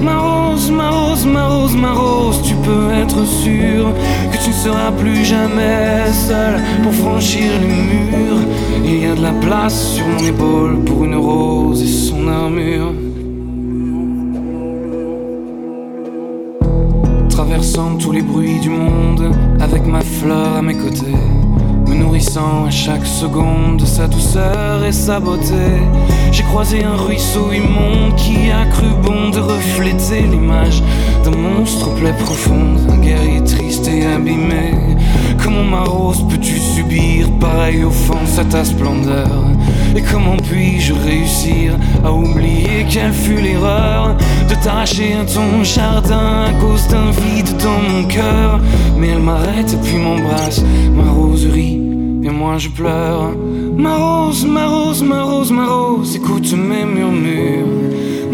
Ma 0.00 0.18
rose, 0.18 0.70
ma 0.70 0.90
rose, 0.90 1.26
ma 1.26 1.48
rose, 1.48 1.74
ma 1.76 1.92
rose, 1.92 2.40
peux 2.62 2.92
être 3.02 3.24
sûr 3.24 3.92
que 4.30 4.38
tu 4.42 4.50
ne 4.50 4.54
seras 4.54 4.92
plus 4.92 5.24
jamais 5.24 6.06
seul 6.12 6.60
pour 6.82 6.92
franchir 6.92 7.50
les 7.60 7.68
murs. 7.68 8.42
Il 8.84 9.02
y 9.02 9.06
a 9.06 9.14
de 9.14 9.22
la 9.22 9.32
place 9.32 9.94
sur 9.94 10.06
mon 10.06 10.24
épaule 10.26 10.84
pour 10.84 11.04
une 11.04 11.16
rose 11.16 11.82
et 11.82 11.86
son 11.86 12.28
armure. 12.28 12.92
Traversant 17.28 17.96
tous 17.96 18.12
les 18.12 18.22
bruits 18.22 18.60
du 18.60 18.70
monde 18.70 19.30
avec 19.60 19.86
ma 19.86 20.00
fleur 20.00 20.56
à 20.56 20.62
mes 20.62 20.74
côtés 20.74 21.16
me 21.92 21.98
nourrissant 21.98 22.66
à 22.66 22.70
chaque 22.70 23.06
seconde 23.06 23.78
de 23.78 23.86
sa 23.86 24.06
douceur 24.06 24.84
et 24.84 24.92
sa 24.92 25.20
beauté. 25.20 25.82
J'ai 26.30 26.42
croisé 26.44 26.84
un 26.84 26.96
ruisseau 26.96 27.52
immonde 27.52 28.14
qui 28.16 28.50
a 28.50 28.64
cru 28.66 28.86
bon 29.02 29.30
de 29.30 29.40
refléter 29.40 30.22
l'image 30.22 30.82
d'un 31.24 31.36
monstre 31.36 31.90
plaie 31.94 32.14
profonde, 32.14 32.80
un 32.90 32.98
guerrier 32.98 33.42
triste 33.44 33.88
et 33.88 34.06
abîmé. 34.06 34.74
Comment 35.42 35.64
ma 35.64 35.84
rose 35.84 36.24
peux-tu 36.28 36.56
subir 36.56 37.30
pareille 37.40 37.84
offense 37.84 38.38
à 38.38 38.44
ta 38.44 38.64
splendeur? 38.64 39.44
Et 39.96 40.02
comment 40.02 40.36
puis-je 40.36 40.94
réussir 40.94 41.76
à 42.04 42.12
oublier 42.12 42.86
quelle 42.88 43.12
fut 43.12 43.40
l'erreur 43.40 44.16
de 44.48 44.54
t'arracher 44.54 45.14
à 45.14 45.24
ton 45.24 45.62
jardin 45.62 46.44
à 46.48 46.52
cause 46.60 46.86
d'un 46.88 47.10
vide 47.10 47.56
dans 47.58 47.92
mon 47.92 48.04
cœur? 48.04 48.60
Mais 48.96 49.08
elle 49.08 49.22
m'arrête 49.22 49.76
puis 49.82 49.98
m'embrasse, 49.98 50.62
ma 50.94 51.10
rose 51.10 51.46
rit 51.52 51.81
et 51.81 51.81
moi 52.42 52.58
je 52.58 52.68
pleure. 52.68 53.30
Ma 53.76 53.94
rose, 53.96 54.44
ma 54.44 54.66
rose, 54.66 55.02
ma 55.02 55.22
rose, 55.22 55.52
ma 55.52 55.66
rose, 55.66 56.16
écoute 56.16 56.52
mes 56.52 56.84
murmures. 56.84 57.68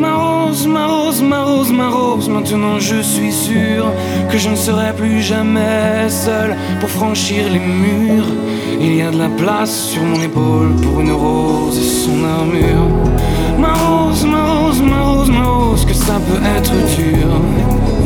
Ma 0.03 0.13
rose, 0.23 0.67
ma 0.67 0.87
rose, 0.87 1.21
ma 1.23 1.41
rose, 1.51 1.73
ma 1.81 1.89
rose, 1.89 2.29
maintenant 2.29 2.79
je 2.79 3.01
suis 3.03 3.33
sûr 3.33 3.83
que 4.31 4.39
je 4.39 4.49
ne 4.49 4.57
serai 4.67 4.91
plus 5.01 5.21
jamais 5.21 6.09
seul 6.09 6.57
pour 6.81 6.91
franchir 6.99 7.43
les 7.55 7.65
murs. 7.85 8.33
Il 8.81 8.95
y 9.01 9.03
a 9.03 9.11
de 9.11 9.19
la 9.19 9.31
place 9.43 9.75
sur 9.91 10.03
mon 10.03 10.21
épaule 10.29 10.73
pour 10.83 11.01
une 11.01 11.13
rose 11.13 11.77
et 11.85 11.91
son 12.05 12.19
armure. 12.39 12.89
Ma 13.65 13.75
rose, 13.85 14.25
ma 14.25 14.43
rose, 14.53 14.81
ma 14.93 15.01
rose, 15.11 15.31
ma 15.39 15.45
rose, 15.55 15.85
que 15.85 15.97
ça 16.07 16.17
peut 16.29 16.43
être 16.57 16.75
dur. 16.97 17.31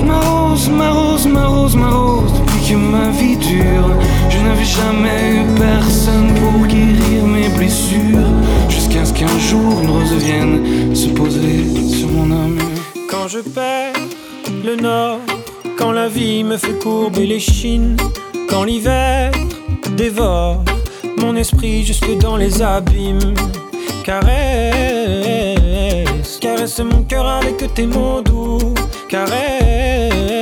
Ma 0.09 0.19
rose, 0.31 0.69
ma 0.69 0.91
rose, 0.91 1.27
ma 1.27 1.45
rose, 1.47 1.77
ma 1.77 1.91
rose, 1.91 2.35
que 2.69 2.75
ma 2.75 3.11
vie 3.11 3.37
dure, 3.37 3.91
je 4.31 4.39
n'avais 4.39 4.65
jamais 4.65 5.37
eu 5.37 5.45
personne 5.59 6.33
pour 6.35 6.67
guérir 6.67 7.27
mes 7.27 7.49
blessures. 7.49 8.31
Jusqu'à 8.69 9.05
ce 9.05 9.13
qu'un 9.13 9.39
jour 9.39 9.81
une 9.83 9.91
rose 9.91 10.15
vienne 10.15 10.95
se 10.95 11.09
poser 11.09 11.65
sur 11.89 12.09
mon 12.09 12.31
armure. 12.31 12.63
Quand 13.11 13.29
je 13.29 13.41
perds 13.41 13.95
le 14.65 14.77
nord, 14.77 15.19
quand 15.79 15.93
la 15.93 16.09
vie 16.09 16.45
me 16.45 16.57
fait 16.57 16.79
courber 16.79 17.27
les 17.27 17.41
chines, 17.41 17.97
quand 18.49 18.65
l'hiver 18.65 19.33
dévore 19.97 20.65
mon 21.19 21.37
esprit 21.37 21.85
jusque 21.85 22.19
dans 22.19 22.37
les 22.37 22.63
abîmes. 22.63 23.35
Caresse, 24.05 24.33
caresse 26.41 26.81
mon 26.81 27.03
cœur 27.03 27.27
avec 27.27 27.73
tes 27.75 27.87
mots 27.87 28.21
doux. 28.21 28.75
Caresse, 29.09 30.42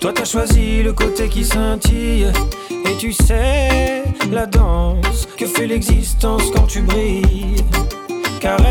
Toi, 0.00 0.12
t'as 0.12 0.24
choisi 0.24 0.82
le 0.82 0.92
côté 0.92 1.28
qui 1.28 1.44
scintille. 1.44 2.32
Et 2.84 2.96
tu 2.98 3.12
sais 3.12 4.02
la 4.32 4.44
danse 4.44 5.28
que 5.36 5.46
fait 5.46 5.68
l'existence 5.68 6.42
quand 6.52 6.66
tu 6.66 6.82
brilles. 6.82 7.62
Caresse, 8.40 8.64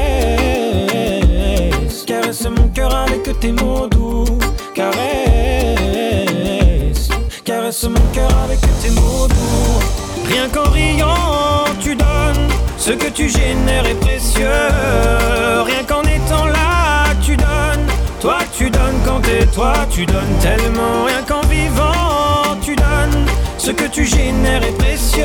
caresse 2.05 2.45
mon 2.49 2.67
cœur 2.69 2.93
avec 2.93 3.39
tes 3.39 3.53
mots 3.53 3.87
doux. 3.87 4.25
Caresse, 4.75 4.97
caresse 7.45 7.85
mon 7.85 8.11
cœur 8.13 8.29
avec 8.43 8.59
tes 8.81 8.89
mots 8.89 9.29
doux. 9.29 9.79
Rien 10.27 10.49
qu'en 10.49 10.69
riant, 10.71 11.63
tu 11.79 11.95
donnes. 11.95 12.49
Ce 12.77 12.91
que 12.91 13.07
tu 13.07 13.29
génères 13.29 13.85
est 13.85 13.99
précieux. 14.01 14.45
Rien 15.65 15.85
qu'en 15.87 16.06
Toi, 18.19 18.37
tu 18.57 18.69
donnes 18.69 18.99
quand 19.05 19.21
t'es 19.21 19.45
toi, 19.47 19.73
tu 19.91 20.05
donnes 20.05 20.37
tellement. 20.41 21.03
Rien 21.05 21.21
qu'en 21.27 21.41
vivant, 21.47 22.57
tu 22.61 22.75
donnes. 22.75 23.25
Ce 23.59 23.69
que 23.71 23.83
tu 23.85 24.05
génères 24.05 24.63
est 24.63 24.77
précieux. 24.77 25.23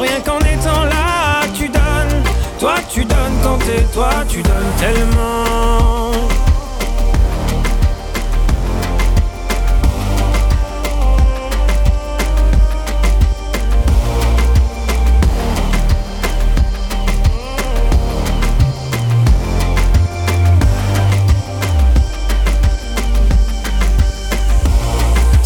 Rien 0.00 0.20
qu'en 0.24 0.38
étant 0.38 0.84
là, 0.84 1.46
tu 1.54 1.68
donnes. 1.68 2.22
Toi, 2.58 2.74
tu 2.88 3.04
donnes 3.04 3.36
quand 3.42 3.58
t'es 3.58 3.82
toi, 3.92 4.10
tu 4.28 4.42
donnes 4.42 4.72
tellement. 4.80 6.35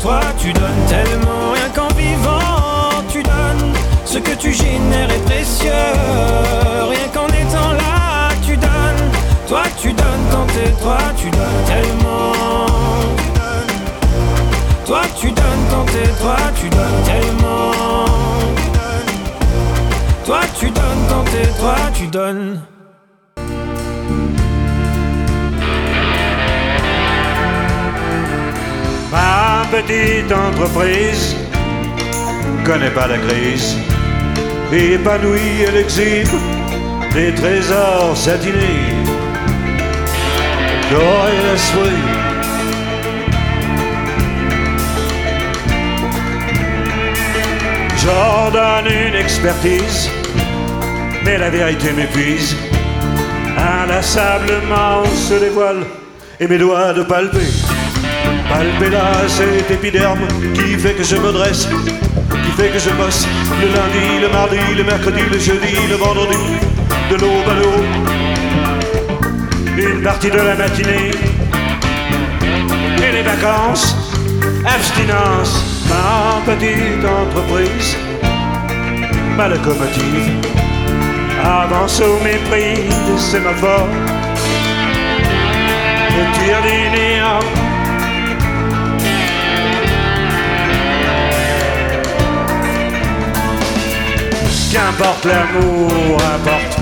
Toi, 0.00 0.20
tu 0.38 0.52
donnes 0.52 0.84
tellement. 0.88 1.52
Rien 1.52 1.68
qu'en 1.74 1.88
vivant, 1.94 3.02
tu 3.10 3.22
donnes. 3.22 3.72
Ce 4.04 4.18
que 4.18 4.34
tu 4.34 4.52
génères 4.52 5.10
est 5.10 5.24
précieux. 5.24 5.70
Rien 6.90 7.08
qu'en 7.12 7.26
étant 7.26 7.72
là, 7.72 8.30
tu 8.46 8.56
donnes. 8.56 9.10
Toi, 9.48 9.62
tu 9.80 9.92
donnes 9.92 10.26
quand 10.30 10.46
t'es 10.46 10.70
toi, 10.82 10.98
tu 11.16 11.30
donnes 11.30 11.64
tellement. 11.66 12.66
Toi, 14.86 15.02
tu 15.20 15.30
donnes 15.30 15.64
quand 15.70 15.84
t'es 15.84 16.08
toi, 16.20 16.36
tu 16.60 16.68
donnes 16.70 17.02
tellement. 17.04 18.04
Toi, 20.24 20.40
tu 20.58 20.66
donnes 20.70 21.04
quand 21.08 21.24
t'es 21.30 21.48
toi, 21.60 21.74
tu 21.94 22.06
donnes. 22.06 22.60
Petite 29.70 30.32
entreprise 30.32 31.36
connaît 32.68 32.90
pas 32.90 33.06
la 33.06 33.18
crise. 33.18 33.76
Épanouie, 34.72 35.62
elle 35.66 35.78
exhibe 35.78 36.28
des 37.14 37.34
trésors 37.34 38.14
satinés. 38.14 38.92
D'or 40.90 41.28
et 41.28 41.58
soie. 41.58 41.82
J'ordonne 48.02 48.92
une 49.06 49.14
expertise, 49.14 50.10
mais 51.24 51.38
la 51.38 51.50
vérité 51.50 51.92
m'épuise. 51.92 52.54
Inlassablement 53.56 55.02
on 55.04 55.16
se 55.16 55.34
dévoile 55.34 55.84
et 56.38 56.46
mes 56.46 56.58
doigts 56.58 56.92
de 56.92 57.02
palper. 57.02 57.67
Palper 58.48 58.90
là 58.90 59.12
cet 59.28 59.70
épiderme 59.70 60.26
qui 60.54 60.74
fait 60.78 60.94
que 60.94 61.04
je 61.04 61.16
me 61.16 61.32
dresse, 61.32 61.68
qui 62.44 62.50
fait 62.56 62.70
que 62.70 62.78
je 62.78 62.90
bosse 62.90 63.26
le 63.60 63.66
lundi, 63.68 64.20
le 64.20 64.28
mardi, 64.28 64.74
le 64.76 64.84
mercredi, 64.84 65.20
le 65.30 65.38
jeudi, 65.38 65.76
le 65.88 65.96
vendredi, 65.96 66.36
de 67.10 67.16
l'aube 67.16 67.48
à 67.50 67.54
l'aube. 67.54 67.84
Une 69.76 70.02
partie 70.02 70.30
de 70.30 70.38
la 70.38 70.54
matinée 70.54 71.10
et 72.96 73.12
les 73.12 73.22
vacances, 73.22 73.94
abstinence, 74.64 75.84
ma 75.88 76.40
petite 76.44 77.04
entreprise, 77.04 77.96
ma 79.36 79.48
locomotive 79.48 80.48
avance 81.44 82.00
au 82.00 82.18
mépris 82.22 82.88
de 83.10 83.16
sémaphore. 83.18 83.88
Le 86.10 86.24
Qu'importe 94.72 95.24
l'amour, 95.24 96.18
importe. 96.34 96.78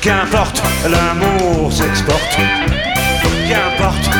Qu'importe 0.00 0.62
l'amour 0.84 1.72
s'exporte. 1.72 2.38
Qu'importe 3.48 4.10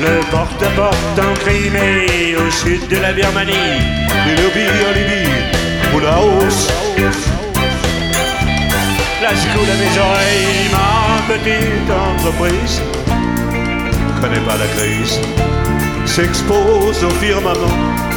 le 0.00 0.20
porte-à-porte 0.30 1.18
en 1.18 1.34
Crimée, 1.34 2.36
au 2.36 2.50
sud 2.50 2.86
de 2.88 2.96
la 2.98 3.12
Birmanie, 3.12 3.80
du 4.26 4.42
lobby 4.42 4.66
en 4.86 4.92
Libye 4.94 5.30
ou 5.94 6.00
la 6.00 6.18
hausse. 6.20 6.68
La 9.20 9.30
secoue 9.30 9.64
à 9.64 9.76
mes 9.76 9.98
oreilles, 9.98 10.70
ma 10.72 11.34
petite 11.34 11.90
entreprise 11.90 12.80
connaît 14.20 14.40
pas 14.40 14.56
la 14.56 14.66
crise, 14.66 15.20
s'expose 16.06 17.04
au 17.04 17.10
firmament 17.10 18.07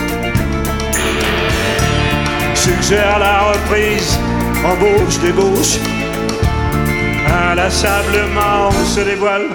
suggère 2.62 3.18
la 3.18 3.52
reprise, 3.52 4.20
embauche, 4.64 5.18
débauche. 5.20 5.80
Inlassablement 7.52 8.70
on 8.70 8.86
se 8.86 9.00
dévoile 9.02 9.48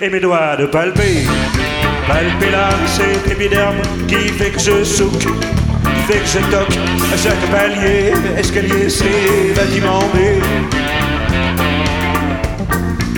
et 0.00 0.10
mes 0.10 0.18
doigts 0.18 0.56
de 0.56 0.66
palper. 0.66 1.26
Palper 2.08 2.50
là, 2.50 2.70
cet 2.86 3.30
épiderme 3.30 3.76
qui 4.08 4.28
fait 4.38 4.50
que 4.50 4.58
je 4.58 4.82
souque, 4.82 5.20
qui 5.20 6.02
fait 6.08 6.18
que 6.18 6.30
je 6.34 6.40
toque 6.50 6.76
à 7.14 7.16
chaque 7.16 7.44
palier, 7.52 8.12
escalier, 8.36 8.90
c'est 8.90 9.54
bâtiment 9.54 10.00
B. 10.12 10.16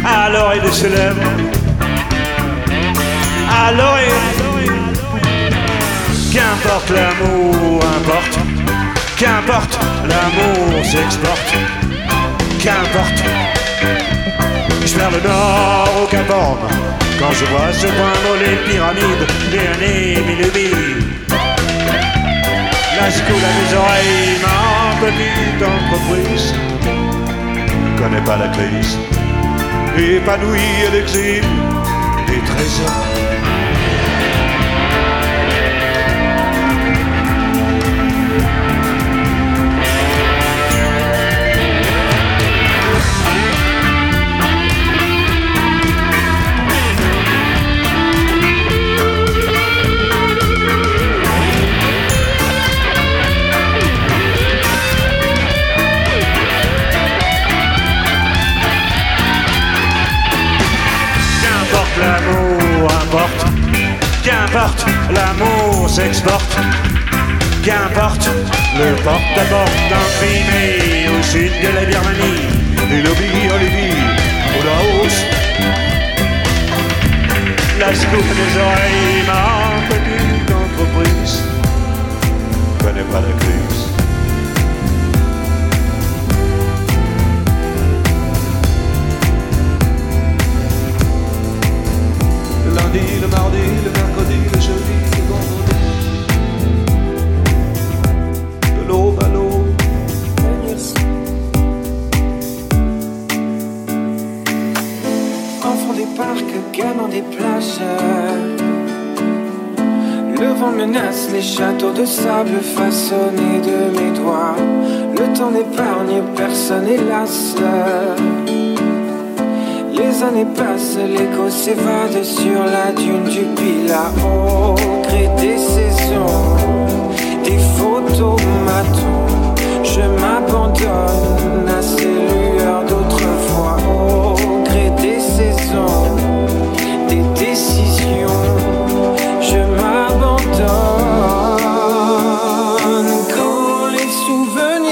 Alors 0.05 0.53
il 0.55 0.73
se 0.73 0.87
lève, 0.87 1.21
alors 3.67 3.99
il. 4.07 4.41
Qu'importe 6.33 6.91
l'amour, 6.91 7.81
importe. 7.97 8.40
Qu'importe, 9.21 9.79
l'amour 10.09 10.83
s'exporte. 10.83 11.55
Qu'importe. 12.59 13.23
Je 14.87 14.95
perds 14.95 15.11
le 15.11 15.21
nord 15.29 16.03
au 16.03 16.07
Cap 16.07 16.27
quand 16.27 17.33
je 17.33 17.45
vois 17.45 17.71
se 17.71 17.87
poindre 17.87 18.33
les 18.41 18.57
pyramides 18.67 19.27
des 19.51 19.59
années 19.59 20.23
mille. 20.55 21.05
La 22.99 23.11
secoue 23.11 23.35
à 23.35 23.53
mes 23.59 23.77
oreilles, 23.77 24.39
ma 24.41 25.07
petite 25.07 25.63
entreprise 25.69 26.55
connaît 27.99 28.25
pas 28.25 28.39
la 28.39 28.49
crise. 28.49 28.97
Épanouie, 29.99 30.61
elle 30.87 30.95
exhibe 30.95 31.45
des 32.27 32.41
trésors. 32.41 33.30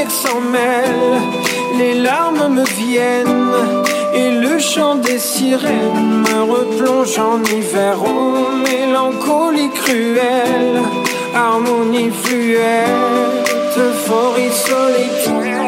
s'en 0.08 0.40
mêle, 0.40 1.20
les 1.78 1.94
larmes 1.94 2.48
me 2.54 2.64
viennent 2.64 3.52
et 4.14 4.30
le 4.30 4.58
chant 4.58 4.96
des 4.96 5.18
sirènes 5.18 6.24
me 6.26 6.42
replonge 6.42 7.18
en 7.18 7.42
hiver. 7.44 7.96
Oh, 8.04 8.56
mélancolie 8.66 9.70
cruelle, 9.70 10.82
harmonie 11.34 12.10
fluette, 12.10 13.48
euphorie 13.76 14.52
solitaire. 14.52 15.67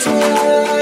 to 0.00 0.77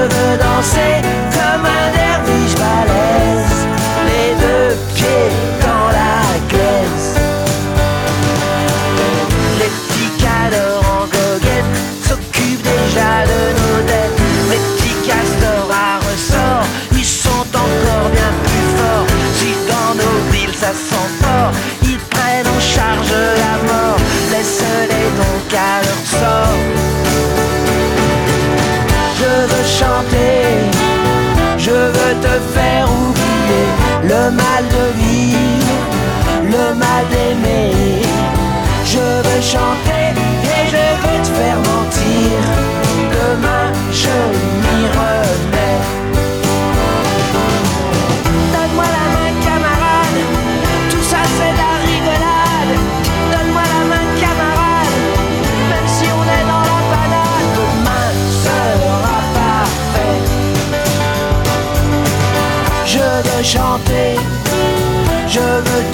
Je 0.00 0.04
veux 0.04 0.38
danser. 0.38 0.99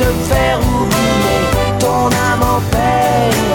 te 0.07 0.13
faire 0.33 0.59
oublier 0.61 1.43
ton 1.81 2.07
âme 2.29 2.43
en 2.43 2.61
peine, 2.71 3.55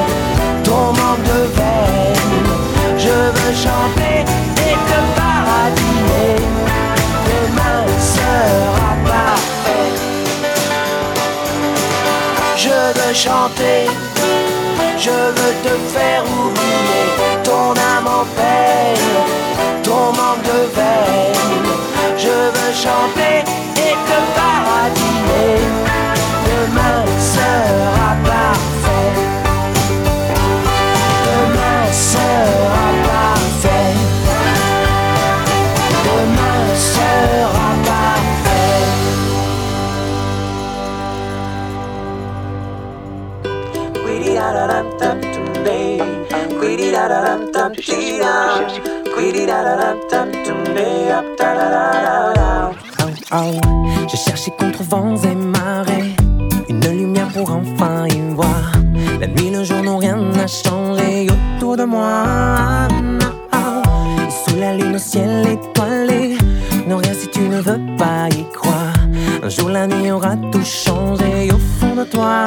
ton 0.64 0.88
manque 1.00 1.24
de 1.24 1.42
veine. 1.58 2.50
Je 2.98 3.18
veux 3.36 3.56
chanter 3.66 4.18
et 4.68 4.76
te 4.90 5.00
paradiner. 5.20 6.36
Demain 7.30 7.84
sera 8.16 8.92
parfait. 9.14 9.92
Je 12.58 12.80
veux 12.98 13.14
chanter, 13.14 13.82
je 14.98 15.18
veux 15.38 15.56
te 15.66 15.74
faire 15.94 16.24
oublier 16.44 17.06
ton 17.44 17.72
âme 17.94 18.08
en 18.20 18.26
peine, 18.40 19.12
ton 19.84 20.06
manque 20.20 20.44
de 20.44 20.60
veine. 20.76 21.70
Je 22.18 22.36
veux 22.56 22.74
chanter. 22.74 23.21
Je 54.08 54.18
cherchais 54.18 54.52
contre 54.52 54.84
vents 54.84 55.16
et 55.24 55.34
marées 55.34 56.16
une 56.70 56.80
lumière 56.88 57.30
pour 57.30 57.50
enfin 57.52 58.06
y 58.08 58.20
voir. 58.36 58.72
La 59.20 59.26
nuit, 59.26 59.50
le 59.50 59.64
jour 59.64 59.82
n'ont 59.82 59.98
rien 59.98 60.20
à 60.34 60.46
changer 60.46 61.28
autour 61.58 61.76
de 61.78 61.86
moi. 61.86 62.88
Et 64.28 64.32
sous 64.32 64.58
la 64.60 64.76
lune 64.76 64.96
au 64.96 65.00
ciel 65.00 65.48
étoilé, 65.48 66.38
non 66.88 66.98
rien 66.98 67.14
si 67.14 67.28
tu 67.30 67.40
ne 67.42 67.62
veux 67.62 67.82
pas 67.98 68.30
y 68.30 68.44
croire. 68.52 68.94
Un 69.42 69.50
jour 69.50 69.70
la 69.70 69.88
nuit 69.88 70.12
aura 70.12 70.36
tout 70.52 70.64
changé 70.64 71.52
au 71.52 71.58
fond 71.58 71.96
de 71.96 72.04
toi. 72.04 72.46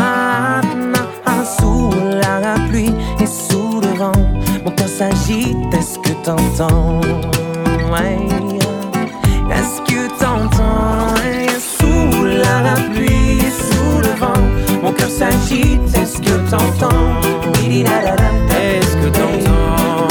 Sous 1.59 1.91
la 2.23 2.55
pluie 2.71 2.95
et 3.21 3.27
sous 3.27 3.81
le 3.81 3.89
vent, 3.99 4.13
mon 4.65 4.71
cœur 4.71 4.89
s'agite. 4.89 5.75
Est-ce 5.75 5.99
que 5.99 6.13
t'entends? 6.25 7.01
Est-ce 9.51 9.81
que 9.83 10.09
t'entends? 10.19 11.15
Sous 11.59 12.25
la 12.25 12.75
pluie, 12.93 13.41
sous 13.51 13.99
le 14.01 14.15
vent. 14.19 14.43
Mon 14.83 14.93
cœur 14.93 15.11
s'agite, 15.11 15.83
est-ce 15.97 16.19
que 16.21 16.51
t'entends? 16.51 17.21
Est-ce 17.61 18.97
que 18.97 19.09
t'entends? 19.09 20.09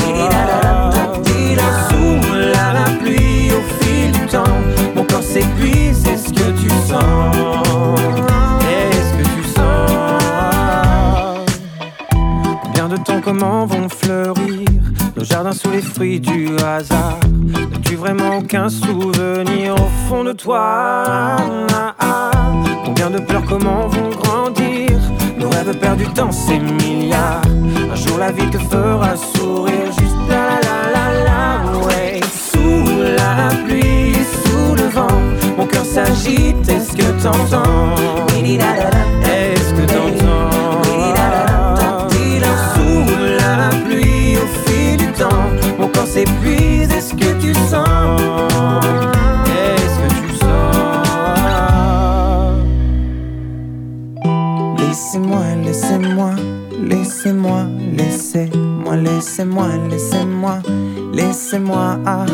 Sous 1.89 2.17
la 2.33 2.85
pluie, 2.99 3.51
au 3.51 3.61
fil 3.83 4.11
du 4.11 4.25
temps. 4.27 4.59
Mon 4.95 5.03
corps 5.03 5.23
s'épuise, 5.23 6.05
est-ce 6.07 6.29
que 6.33 6.51
tu 6.61 6.69
sens? 6.69 7.99
Est-ce 8.61 9.11
que 9.17 9.23
tu 9.23 9.43
comment 13.23 13.65
sous 15.51 15.69
les 15.71 15.81
fruits 15.81 16.19
du 16.19 16.47
hasard. 16.57 17.19
N'as-tu 17.71 17.95
vraiment 17.95 18.37
aucun 18.37 18.69
souvenir 18.69 19.75
au 19.75 19.89
fond 20.07 20.23
de 20.23 20.31
toi? 20.31 21.03
Combien 22.85 23.09
de 23.09 23.19
pleurs, 23.19 23.43
comment 23.43 23.87
vont 23.87 24.09
grandir? 24.09 24.89
Nos 25.37 25.49
rêves 25.49 25.77
perdus 25.79 26.07
dans 26.15 26.31
ces 26.31 26.59
milliards. 26.59 27.41
Un 27.91 27.95
jour 27.95 28.17
la 28.17 28.31
vie 28.31 28.49
te 28.49 28.57
fera 28.57 29.15
sourire. 29.17 29.91
Juste 29.99 30.15
la 30.29 30.61
la 30.67 30.79
la 30.95 31.23
la 31.25 31.87
ouais. 31.87 32.21
Sous 32.31 32.85
la 33.17 33.49
pluie, 33.65 34.15
sous 34.45 34.75
le 34.75 34.87
vent 34.89 35.21
Mon 35.57 35.65
cœur 35.65 35.85
s'agite, 35.85 36.69
est-ce 36.69 36.95
que 36.95 37.21
t'entends? 37.21 38.13
S'épuise, 46.13 46.91
est-ce 46.91 47.13
que 47.15 47.31
tu 47.41 47.53
sens? 47.71 48.21
Est-ce 49.47 49.97
que 49.99 50.09
tu 50.21 50.35
sens? 50.37 51.73
Laissez-moi, 54.79 55.45
laissez-moi, 55.65 56.31
laissez-moi, 56.79 57.61
laissez-moi, 57.97 58.95
laissez-moi, 58.95 59.67
laissez-moi, 59.89 60.55
laissez-moi. 61.13 61.97
ah. 62.05 62.25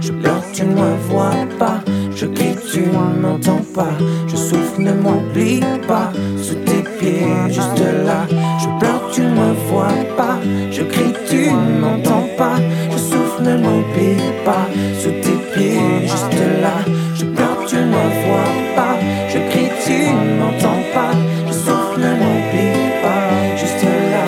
Je 0.00 0.12
pleure, 0.12 0.42
tu 0.54 0.64
ne 0.64 0.74
me 0.74 0.96
vois 1.10 1.44
pas. 1.58 1.80
Je 2.14 2.26
crie, 2.26 2.56
tu 2.72 2.80
ne 2.80 3.20
m'entends 3.20 3.64
pas. 3.74 3.92
Je 4.28 4.36
souffle, 4.36 4.80
ne 4.80 4.92
m'oublie 4.92 5.60
pas. 5.86 6.10
Sous 6.42 6.54
tes 6.54 6.82
pieds, 6.98 7.26
juste 7.48 7.84
là. 8.06 8.26
Je 8.60 8.68
pleure, 8.78 9.03
tu 9.14 9.20
ne 9.22 9.28
me 9.28 9.52
vois 9.68 10.02
pas. 10.16 10.38
Je 10.70 10.82
crie, 10.82 11.12
tu 11.28 11.50
m'entends 11.80 12.26
pas. 12.36 12.56
Je 12.90 12.98
souffle, 12.98 13.42
ne 13.42 13.56
m'oublie 13.56 14.32
pas. 14.44 14.66
Sous 15.00 15.14
tes 15.22 15.38
pieds, 15.52 16.02
juste 16.02 16.34
là. 16.60 16.76
Je 17.14 17.24
pleure, 17.24 17.64
tu 17.66 17.76
ne 17.76 17.84
me 17.84 18.04
vois 18.24 18.54
pas. 18.74 18.96
Je 19.28 19.38
crie, 19.50 19.70
tu 19.86 19.92
ne 19.92 20.40
m'entends 20.40 20.82
pas. 20.92 21.12
Je 21.46 21.52
souffle, 21.52 22.00
ne 22.00 22.12
m'oublie 22.20 22.90
pas. 23.04 23.56
Juste 23.56 23.84
là. 24.12 24.26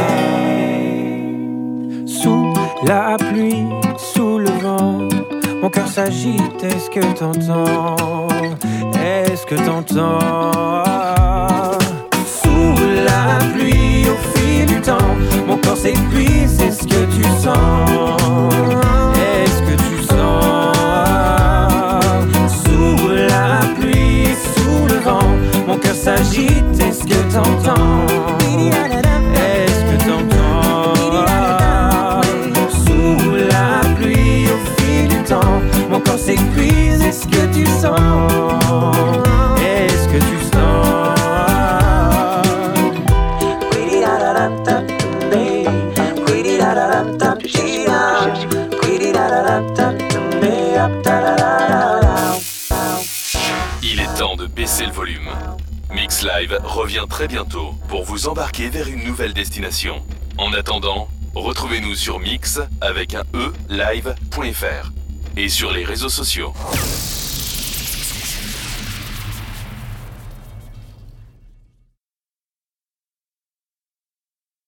Sous 2.06 2.54
la 2.86 3.16
pluie, 3.18 3.64
sous 3.98 4.38
le 4.38 4.50
vent. 4.62 5.08
Mon 5.62 5.68
cœur 5.68 5.88
s'agite, 5.88 6.62
est-ce 6.62 6.90
que 6.90 7.00
t'entends? 7.18 8.28
Est-ce 8.94 9.46
que 9.46 9.56
t'entends? 9.56 10.85
Corps 15.66 15.76
s'épuise, 15.76 16.60
est-ce 16.60 16.84
que 16.84 17.04
tu 17.14 17.22
sens. 17.42 18.52
Est-ce 19.16 19.60
que 19.62 19.76
tu 19.88 20.02
sens. 20.02 20.76
Sous 22.64 23.08
la 23.08 23.60
pluie, 23.78 24.28
sous 24.54 24.86
le 24.86 25.00
vent 25.00 25.30
Mon 25.66 25.76
cœur 25.78 25.94
s'agite, 25.94 26.80
est-ce 26.80 27.04
que 27.04 27.32
t'entends. 27.32 28.06
Est-ce 29.34 29.82
que 29.90 29.96
t'entends. 30.08 30.94
Sous 32.70 33.34
la 33.34 33.80
pluie, 33.96 34.46
au 34.46 34.58
fil 34.80 35.08
du 35.08 35.22
temps 35.24 35.60
Mon 35.90 36.00
corps 36.00 36.18
s'épuise, 36.18 37.02
est-ce 37.02 37.26
que 37.26 37.42
tu 37.52 37.66
sens 37.66 39.35
le 54.84 54.92
volume. 54.92 55.30
Mix 55.90 56.22
Live 56.22 56.58
revient 56.62 57.06
très 57.08 57.28
bientôt 57.28 57.74
pour 57.88 58.04
vous 58.04 58.28
embarquer 58.28 58.68
vers 58.68 58.88
une 58.88 59.04
nouvelle 59.04 59.32
destination. 59.32 60.02
En 60.36 60.52
attendant, 60.52 61.08
retrouvez-nous 61.34 61.94
sur 61.94 62.18
mix 62.18 62.60
avec 62.82 63.14
un 63.14 63.22
e 63.34 63.52
live.fr 63.70 64.92
et 65.36 65.48
sur 65.48 65.72
les 65.72 65.84
réseaux 65.84 66.10
sociaux. 66.10 66.52